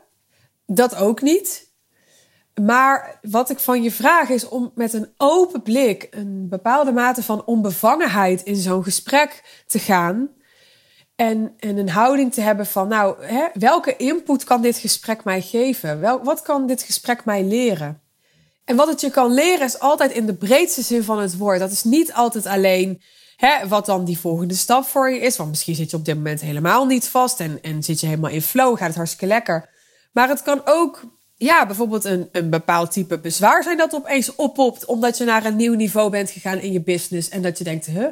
Dat 0.65 0.95
ook 0.95 1.21
niet. 1.21 1.71
Maar 2.61 3.19
wat 3.21 3.49
ik 3.49 3.59
van 3.59 3.83
je 3.83 3.91
vraag 3.91 4.29
is 4.29 4.47
om 4.47 4.71
met 4.75 4.93
een 4.93 5.13
open 5.17 5.61
blik, 5.61 6.07
een 6.09 6.47
bepaalde 6.49 6.91
mate 6.91 7.23
van 7.23 7.45
onbevangenheid 7.45 8.43
in 8.43 8.55
zo'n 8.55 8.83
gesprek 8.83 9.61
te 9.67 9.79
gaan. 9.79 10.29
En, 11.17 11.53
en 11.59 11.77
een 11.77 11.89
houding 11.89 12.33
te 12.33 12.41
hebben 12.41 12.65
van, 12.65 12.87
nou, 12.87 13.25
hè, 13.25 13.45
welke 13.53 13.95
input 13.95 14.43
kan 14.43 14.61
dit 14.61 14.77
gesprek 14.77 15.23
mij 15.23 15.41
geven? 15.41 15.99
Wel, 15.99 16.23
wat 16.23 16.41
kan 16.41 16.67
dit 16.67 16.81
gesprek 16.81 17.25
mij 17.25 17.43
leren? 17.43 18.01
En 18.65 18.75
wat 18.75 18.87
het 18.87 19.01
je 19.01 19.09
kan 19.09 19.33
leren 19.33 19.65
is 19.65 19.79
altijd 19.79 20.11
in 20.11 20.25
de 20.25 20.33
breedste 20.33 20.81
zin 20.81 21.03
van 21.03 21.19
het 21.19 21.37
woord. 21.37 21.59
Dat 21.59 21.71
is 21.71 21.83
niet 21.83 22.13
altijd 22.13 22.45
alleen 22.45 23.01
hè, 23.35 23.67
wat 23.67 23.85
dan 23.85 24.05
die 24.05 24.19
volgende 24.19 24.53
stap 24.53 24.85
voor 24.85 25.11
je 25.11 25.19
is. 25.19 25.37
Want 25.37 25.49
misschien 25.49 25.75
zit 25.75 25.91
je 25.91 25.97
op 25.97 26.05
dit 26.05 26.15
moment 26.15 26.41
helemaal 26.41 26.85
niet 26.85 27.07
vast 27.07 27.39
en, 27.39 27.59
en 27.61 27.83
zit 27.83 27.99
je 27.99 28.07
helemaal 28.07 28.31
in 28.31 28.41
flow, 28.41 28.77
gaat 28.77 28.87
het 28.87 28.95
hartstikke 28.95 29.27
lekker. 29.27 29.69
Maar 30.11 30.29
het 30.29 30.41
kan 30.41 30.61
ook 30.65 31.03
ja, 31.35 31.65
bijvoorbeeld 31.65 32.05
een, 32.05 32.29
een 32.31 32.49
bepaald 32.49 32.91
type 32.91 33.19
bezwaar 33.19 33.63
zijn 33.63 33.77
dat 33.77 33.95
opeens 33.95 34.35
oppopt 34.35 34.85
omdat 34.85 35.17
je 35.17 35.25
naar 35.25 35.45
een 35.45 35.55
nieuw 35.55 35.75
niveau 35.75 36.09
bent 36.09 36.29
gegaan 36.29 36.59
in 36.59 36.71
je 36.71 36.81
business 36.81 37.29
en 37.29 37.41
dat 37.41 37.57
je 37.57 37.63
denkt, 37.63 37.85
huh, 37.85 38.07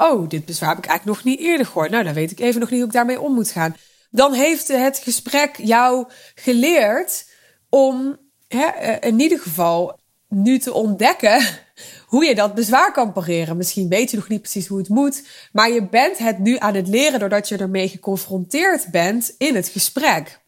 oh, 0.00 0.28
dit 0.28 0.44
bezwaar 0.44 0.68
heb 0.68 0.78
ik 0.78 0.90
eigenlijk 0.90 1.18
nog 1.18 1.32
niet 1.32 1.46
eerder 1.46 1.66
gehoord. 1.66 1.90
Nou, 1.90 2.04
dan 2.04 2.14
weet 2.14 2.30
ik 2.30 2.40
even 2.40 2.60
nog 2.60 2.70
niet 2.70 2.78
hoe 2.78 2.88
ik 2.88 2.94
daarmee 2.94 3.20
om 3.20 3.34
moet 3.34 3.50
gaan. 3.50 3.76
Dan 4.10 4.32
heeft 4.32 4.68
het 4.68 4.98
gesprek 4.98 5.56
jou 5.56 6.06
geleerd 6.34 7.28
om 7.68 8.18
hè, 8.48 8.64
eh, 8.64 9.08
in 9.08 9.20
ieder 9.20 9.38
geval 9.38 9.98
nu 10.28 10.58
te 10.58 10.72
ontdekken 10.72 11.42
hoe 12.06 12.24
je 12.24 12.34
dat 12.34 12.54
bezwaar 12.54 12.92
kan 12.92 13.12
pareren. 13.12 13.56
Misschien 13.56 13.88
weet 13.88 14.10
je 14.10 14.16
nog 14.16 14.28
niet 14.28 14.42
precies 14.42 14.66
hoe 14.66 14.78
het 14.78 14.88
moet, 14.88 15.22
maar 15.52 15.70
je 15.70 15.88
bent 15.88 16.18
het 16.18 16.38
nu 16.38 16.56
aan 16.58 16.74
het 16.74 16.88
leren 16.88 17.18
doordat 17.18 17.48
je 17.48 17.56
ermee 17.56 17.88
geconfronteerd 17.88 18.90
bent 18.90 19.34
in 19.38 19.54
het 19.54 19.68
gesprek. 19.68 20.40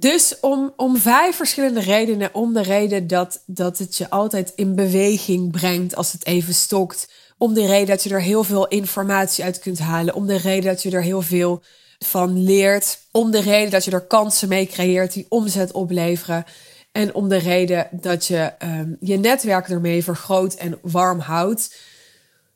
Dus 0.00 0.40
om, 0.40 0.72
om 0.76 0.96
vijf 0.96 1.36
verschillende 1.36 1.80
redenen. 1.80 2.34
Om 2.34 2.52
de 2.52 2.62
reden 2.62 3.06
dat, 3.06 3.42
dat 3.46 3.78
het 3.78 3.96
je 3.96 4.10
altijd 4.10 4.52
in 4.56 4.74
beweging 4.74 5.50
brengt 5.50 5.96
als 5.96 6.12
het 6.12 6.26
even 6.26 6.54
stokt. 6.54 7.08
Om 7.42 7.54
de 7.54 7.66
reden 7.66 7.86
dat 7.86 8.02
je 8.02 8.10
er 8.10 8.22
heel 8.22 8.44
veel 8.44 8.68
informatie 8.68 9.44
uit 9.44 9.58
kunt 9.58 9.78
halen. 9.78 10.14
Om 10.14 10.26
de 10.26 10.36
reden 10.36 10.70
dat 10.70 10.82
je 10.82 10.90
er 10.90 11.02
heel 11.02 11.22
veel 11.22 11.62
van 11.98 12.42
leert. 12.42 12.98
Om 13.10 13.30
de 13.30 13.40
reden 13.40 13.70
dat 13.70 13.84
je 13.84 13.90
er 13.90 14.06
kansen 14.06 14.48
mee 14.48 14.66
creëert 14.66 15.12
die 15.12 15.26
omzet 15.28 15.72
opleveren. 15.72 16.44
En 16.92 17.14
om 17.14 17.28
de 17.28 17.36
reden 17.36 17.88
dat 17.90 18.26
je 18.26 18.52
um, 18.62 18.96
je 19.00 19.16
netwerk 19.16 19.68
ermee 19.68 20.04
vergroot 20.04 20.54
en 20.54 20.78
warm 20.82 21.18
houdt. 21.18 21.76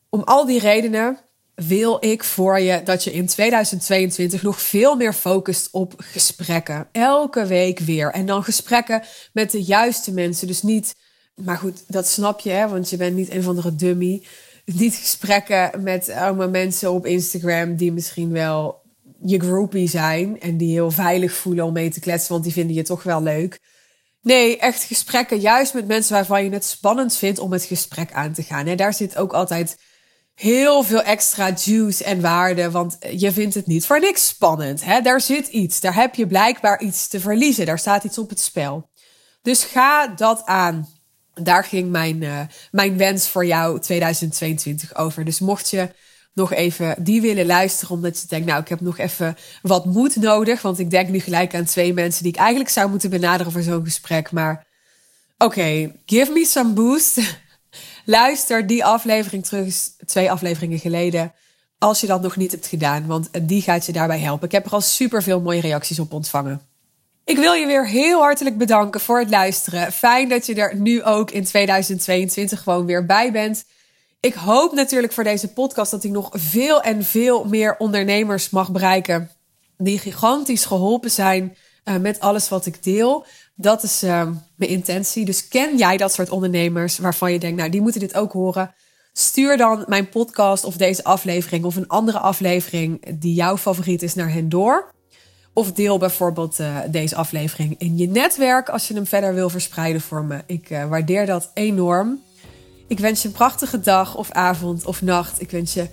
Om 0.09 0.23
al 0.23 0.47
die 0.47 0.61
redenen 0.61 1.18
wil 1.55 1.97
ik 2.01 2.25
voor 2.25 2.61
je 2.61 2.83
dat 2.83 3.05
je 3.05 3.12
in 3.12 3.27
2022 3.27 4.42
nog 4.42 4.61
veel 4.61 4.97
meer 4.97 5.12
focust 5.12 5.68
op 5.70 5.94
gesprekken. 5.97 6.88
Elke 6.92 7.47
week 7.47 7.79
weer. 7.79 8.11
En 8.11 8.27
dan 8.27 8.44
gesprekken 8.44 9.03
met 9.33 9.51
de 9.51 9.62
juiste 9.62 10.12
mensen. 10.12 10.47
Dus 10.47 10.62
niet, 10.62 10.94
maar 11.35 11.59
goed, 11.59 11.85
dat 11.87 12.09
snap 12.09 12.40
je, 12.40 12.51
hè, 12.51 12.68
want 12.68 12.90
je 12.90 12.97
bent 12.97 13.16
niet 13.16 13.31
een 13.31 13.42
van 13.42 13.57
de 13.57 13.77
dummy. 13.77 14.23
Niet 14.83 14.94
gesprekken 14.94 15.83
met 15.83 16.11
allemaal 16.11 16.50
mensen 16.50 16.92
op 16.92 17.07
Instagram 17.07 17.77
die 17.77 17.92
misschien 17.92 18.33
wel 18.33 18.83
je 19.20 19.40
groupie 19.40 19.88
zijn 19.88 20.40
en 20.40 20.57
die 20.57 20.72
heel 20.72 20.90
veilig 20.90 21.33
voelen 21.33 21.64
om 21.64 21.72
mee 21.72 21.90
te 21.90 22.00
kletsen, 22.00 22.33
want 22.33 22.44
die 22.44 22.53
vinden 22.53 22.77
je 22.77 22.83
toch 22.83 23.03
wel 23.03 23.22
leuk. 23.22 23.61
Nee, 24.22 24.59
echt 24.59 24.83
gesprekken 24.83 25.38
juist 25.38 25.74
met 25.74 25.87
mensen 25.87 26.14
waarvan 26.14 26.44
je 26.44 26.50
het 26.50 26.64
spannend 26.64 27.16
vindt 27.16 27.38
om 27.38 27.53
het 27.53 27.64
gesprek 27.64 28.12
aan 28.12 28.33
te 28.33 28.42
gaan. 28.42 28.66
En 28.66 28.77
daar 28.77 28.94
zit 28.94 29.16
ook 29.16 29.33
altijd 29.33 29.77
heel 30.35 30.83
veel 30.83 31.03
extra 31.03 31.50
juice 31.55 32.05
en 32.05 32.20
waarde. 32.20 32.70
Want 32.70 32.96
je 33.11 33.33
vindt 33.33 33.55
het 33.55 33.66
niet 33.66 33.87
voor 33.87 34.00
niks 34.00 34.27
spannend. 34.27 34.85
Hè? 34.85 35.00
Daar 35.00 35.20
zit 35.20 35.46
iets. 35.46 35.81
Daar 35.81 35.94
heb 35.94 36.14
je 36.14 36.27
blijkbaar 36.27 36.81
iets 36.81 37.09
te 37.09 37.20
verliezen. 37.20 37.66
Daar 37.66 37.79
staat 37.79 38.05
iets 38.05 38.18
op 38.18 38.29
het 38.29 38.40
spel. 38.40 38.90
Dus 39.42 39.64
ga 39.64 40.07
dat 40.07 40.44
aan. 40.44 40.88
Daar 41.35 41.64
ging 41.64 41.90
mijn, 41.90 42.23
uh, 42.23 42.40
mijn 42.70 42.97
wens 42.97 43.29
voor 43.29 43.47
jou 43.47 43.81
2022 43.81 44.97
over. 44.97 45.25
Dus 45.25 45.40
mocht 45.40 45.70
je 45.70 45.88
nog 46.35 46.53
even 46.53 46.94
die 46.99 47.20
willen 47.20 47.47
luisteren, 47.47 47.94
omdat 47.94 48.20
je 48.20 48.27
denkt, 48.27 48.47
nou, 48.47 48.61
ik 48.61 48.68
heb 48.68 48.81
nog 48.81 48.99
even 48.99 49.37
wat 49.62 49.85
moed 49.85 50.16
nodig. 50.16 50.62
Want 50.62 50.79
ik 50.79 50.90
denk 50.90 51.09
nu 51.09 51.18
gelijk 51.18 51.55
aan 51.55 51.64
twee 51.64 51.92
mensen 51.92 52.23
die 52.23 52.33
ik 52.33 52.38
eigenlijk 52.38 52.70
zou 52.70 52.90
moeten 52.90 53.11
benaderen 53.11 53.53
voor 53.53 53.62
zo'n 53.62 53.85
gesprek. 53.85 54.31
Maar 54.31 54.66
oké, 55.38 55.92
give 56.07 56.33
me 56.33 56.44
some 56.44 56.73
boost. 56.73 57.20
Luister 58.05 58.66
die 58.66 58.85
aflevering 58.85 59.44
terug, 59.44 59.75
twee 60.07 60.31
afleveringen 60.31 60.79
geleden. 60.79 61.33
Als 61.79 62.01
je 62.01 62.07
dat 62.07 62.23
nog 62.23 62.37
niet 62.37 62.51
hebt 62.51 62.66
gedaan, 62.66 63.07
want 63.07 63.29
die 63.42 63.62
gaat 63.62 63.87
je 63.87 63.92
daarbij 63.92 64.18
helpen. 64.18 64.47
Ik 64.47 64.53
heb 64.53 64.66
er 64.66 64.73
al 64.73 64.81
super 64.81 65.23
veel 65.23 65.40
mooie 65.40 65.61
reacties 65.61 65.99
op 65.99 66.12
ontvangen. 66.12 66.61
Ik 67.25 67.37
wil 67.37 67.53
je 67.53 67.67
weer 67.67 67.89
heel 67.89 68.21
hartelijk 68.21 68.59
bedanken 68.59 69.01
voor 69.01 69.19
het 69.19 69.31
luisteren. 69.31 69.93
Fijn 69.93 70.29
dat 70.29 70.47
je 70.47 70.55
er 70.55 70.77
nu 70.77 71.03
ook 71.03 71.31
in 71.31 71.45
2022 71.45 72.63
gewoon 72.63 72.87
weer 72.87 73.07
bij 73.07 73.33
bent. 73.33 73.65
Ik 74.21 74.35
hoop 74.35 74.73
natuurlijk 74.73 75.13
voor 75.13 75.25
deze 75.25 75.53
podcast 75.53 75.91
dat 75.91 76.05
ik 76.05 76.11
nog 76.11 76.31
veel 76.33 76.83
en 76.83 77.05
veel 77.05 77.45
meer 77.45 77.77
ondernemers 77.79 78.51
mag 78.51 78.73
bereiken. 78.73 79.31
Die 79.77 79.99
gigantisch 79.99 80.65
geholpen 80.65 81.11
zijn 81.11 81.57
uh, 81.85 81.97
met 81.97 82.21
alles 82.21 82.49
wat 82.49 82.67
ik 82.67 82.83
deel. 82.83 83.27
Dat 83.55 83.83
is 83.83 84.03
uh, 84.03 84.29
mijn 84.57 84.71
intentie. 84.71 85.25
Dus 85.25 85.49
ken 85.49 85.77
jij 85.77 85.97
dat 85.97 86.13
soort 86.13 86.31
ondernemers 86.31 86.99
waarvan 86.99 87.33
je 87.33 87.39
denkt, 87.39 87.59
nou, 87.59 87.71
die 87.71 87.81
moeten 87.81 88.01
dit 88.01 88.15
ook 88.15 88.33
horen? 88.33 88.75
Stuur 89.13 89.57
dan 89.57 89.85
mijn 89.89 90.09
podcast 90.09 90.65
of 90.65 90.77
deze 90.77 91.05
aflevering 91.05 91.65
of 91.65 91.77
een 91.77 91.89
andere 91.89 92.19
aflevering 92.19 93.19
die 93.19 93.35
jouw 93.35 93.57
favoriet 93.57 94.03
is 94.03 94.15
naar 94.15 94.33
hen 94.33 94.49
door. 94.49 94.93
Of 95.55 95.73
deel 95.73 95.99
bijvoorbeeld 95.99 96.61
uh, 96.61 96.79
deze 96.90 97.17
aflevering 97.17 97.75
in 97.79 97.99
je 97.99 98.09
netwerk 98.09 98.69
als 98.69 98.88
je 98.88 98.95
hem 98.95 99.07
verder 99.07 99.35
wil 99.35 99.51
verspreiden 99.51 100.01
voor 100.01 100.25
me. 100.25 100.43
Ik 100.47 100.71
uh, 100.71 100.85
waardeer 100.85 101.27
dat 101.27 101.51
enorm. 101.55 102.21
Ik 102.88 102.99
wens 102.99 103.23
je 103.23 103.29
een 103.29 103.35
prachtige 103.35 103.81
dag 103.81 104.17
of 104.17 104.31
avond 104.31 104.85
of 104.85 105.03
nacht. 105.03 105.40
Ik 105.40 105.51
wens 105.51 105.75
je 105.75 105.88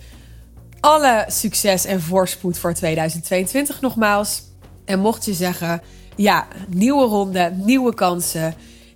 alle 0.80 1.24
succes 1.28 1.84
en 1.84 2.00
voorspoed 2.00 2.58
voor 2.58 2.74
2022 2.74 3.80
nogmaals. 3.80 4.42
En 4.84 4.98
mocht 4.98 5.24
je 5.24 5.34
zeggen, 5.34 5.82
ja, 6.16 6.46
nieuwe 6.68 7.04
ronde, 7.04 7.52
nieuwe 7.56 7.94
kansen. 7.94 8.54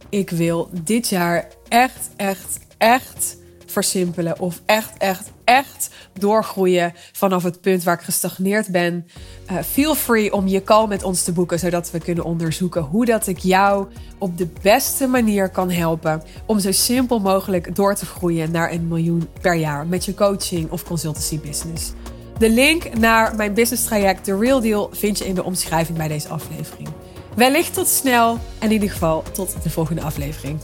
Ik 0.09 0.31
wil 0.31 0.69
dit 0.83 1.09
jaar 1.09 1.49
echt, 1.69 2.11
echt, 2.17 2.59
echt 2.79 3.37
versimpelen. 3.83 4.41
Of 4.41 4.61
echt, 4.67 4.93
echt, 4.99 5.31
echt 5.45 5.89
doorgroeien 6.19 6.93
vanaf 7.13 7.43
het 7.43 7.61
punt 7.61 7.85
waar 7.85 7.95
ik 7.95 8.05
gestagneerd 8.05 8.69
ben. 8.69 9.07
Uh, 9.51 9.59
feel 9.59 9.95
free 9.95 10.33
om 10.33 10.47
je 10.47 10.63
call 10.63 10.87
met 10.87 11.03
ons 11.03 11.23
te 11.23 11.33
boeken, 11.33 11.59
zodat 11.59 11.91
we 11.91 11.99
kunnen 11.99 12.25
onderzoeken 12.25 12.83
hoe 12.83 13.05
dat 13.05 13.27
ik 13.27 13.39
jou 13.39 13.87
op 14.19 14.39
de 14.39 14.49
beste 14.63 15.07
manier 15.07 15.51
kan 15.51 15.71
helpen. 15.71 16.23
Om 16.47 16.59
zo 16.59 16.73
simpel 16.73 17.19
mogelijk 17.19 17.75
door 17.75 17.95
te 17.95 18.07
groeien 18.07 18.51
naar 18.51 18.73
een 18.73 18.89
miljoen 18.89 19.29
per 19.41 19.55
jaar 19.55 19.87
met 19.87 20.05
je 20.05 20.15
coaching 20.15 20.71
of 20.71 20.85
consultancy 20.85 21.41
business. 21.41 21.93
De 22.39 22.51
link 22.51 22.99
naar 22.99 23.37
mijn 23.37 23.55
business 23.55 23.85
traject, 23.85 24.25
The 24.25 24.39
Real 24.39 24.61
Deal, 24.61 24.91
vind 24.93 25.19
je 25.19 25.27
in 25.27 25.35
de 25.35 25.45
omschrijving 25.45 25.99
bij 25.99 26.09
deze 26.09 26.29
aflevering. 26.29 26.89
Wellicht 27.35 27.75
tot 27.75 27.89
snel 27.89 28.39
en 28.59 28.67
in 28.67 28.73
ieder 28.73 28.91
geval 28.91 29.23
tot 29.33 29.63
de 29.63 29.71
volgende 29.71 30.03
aflevering. 30.03 30.59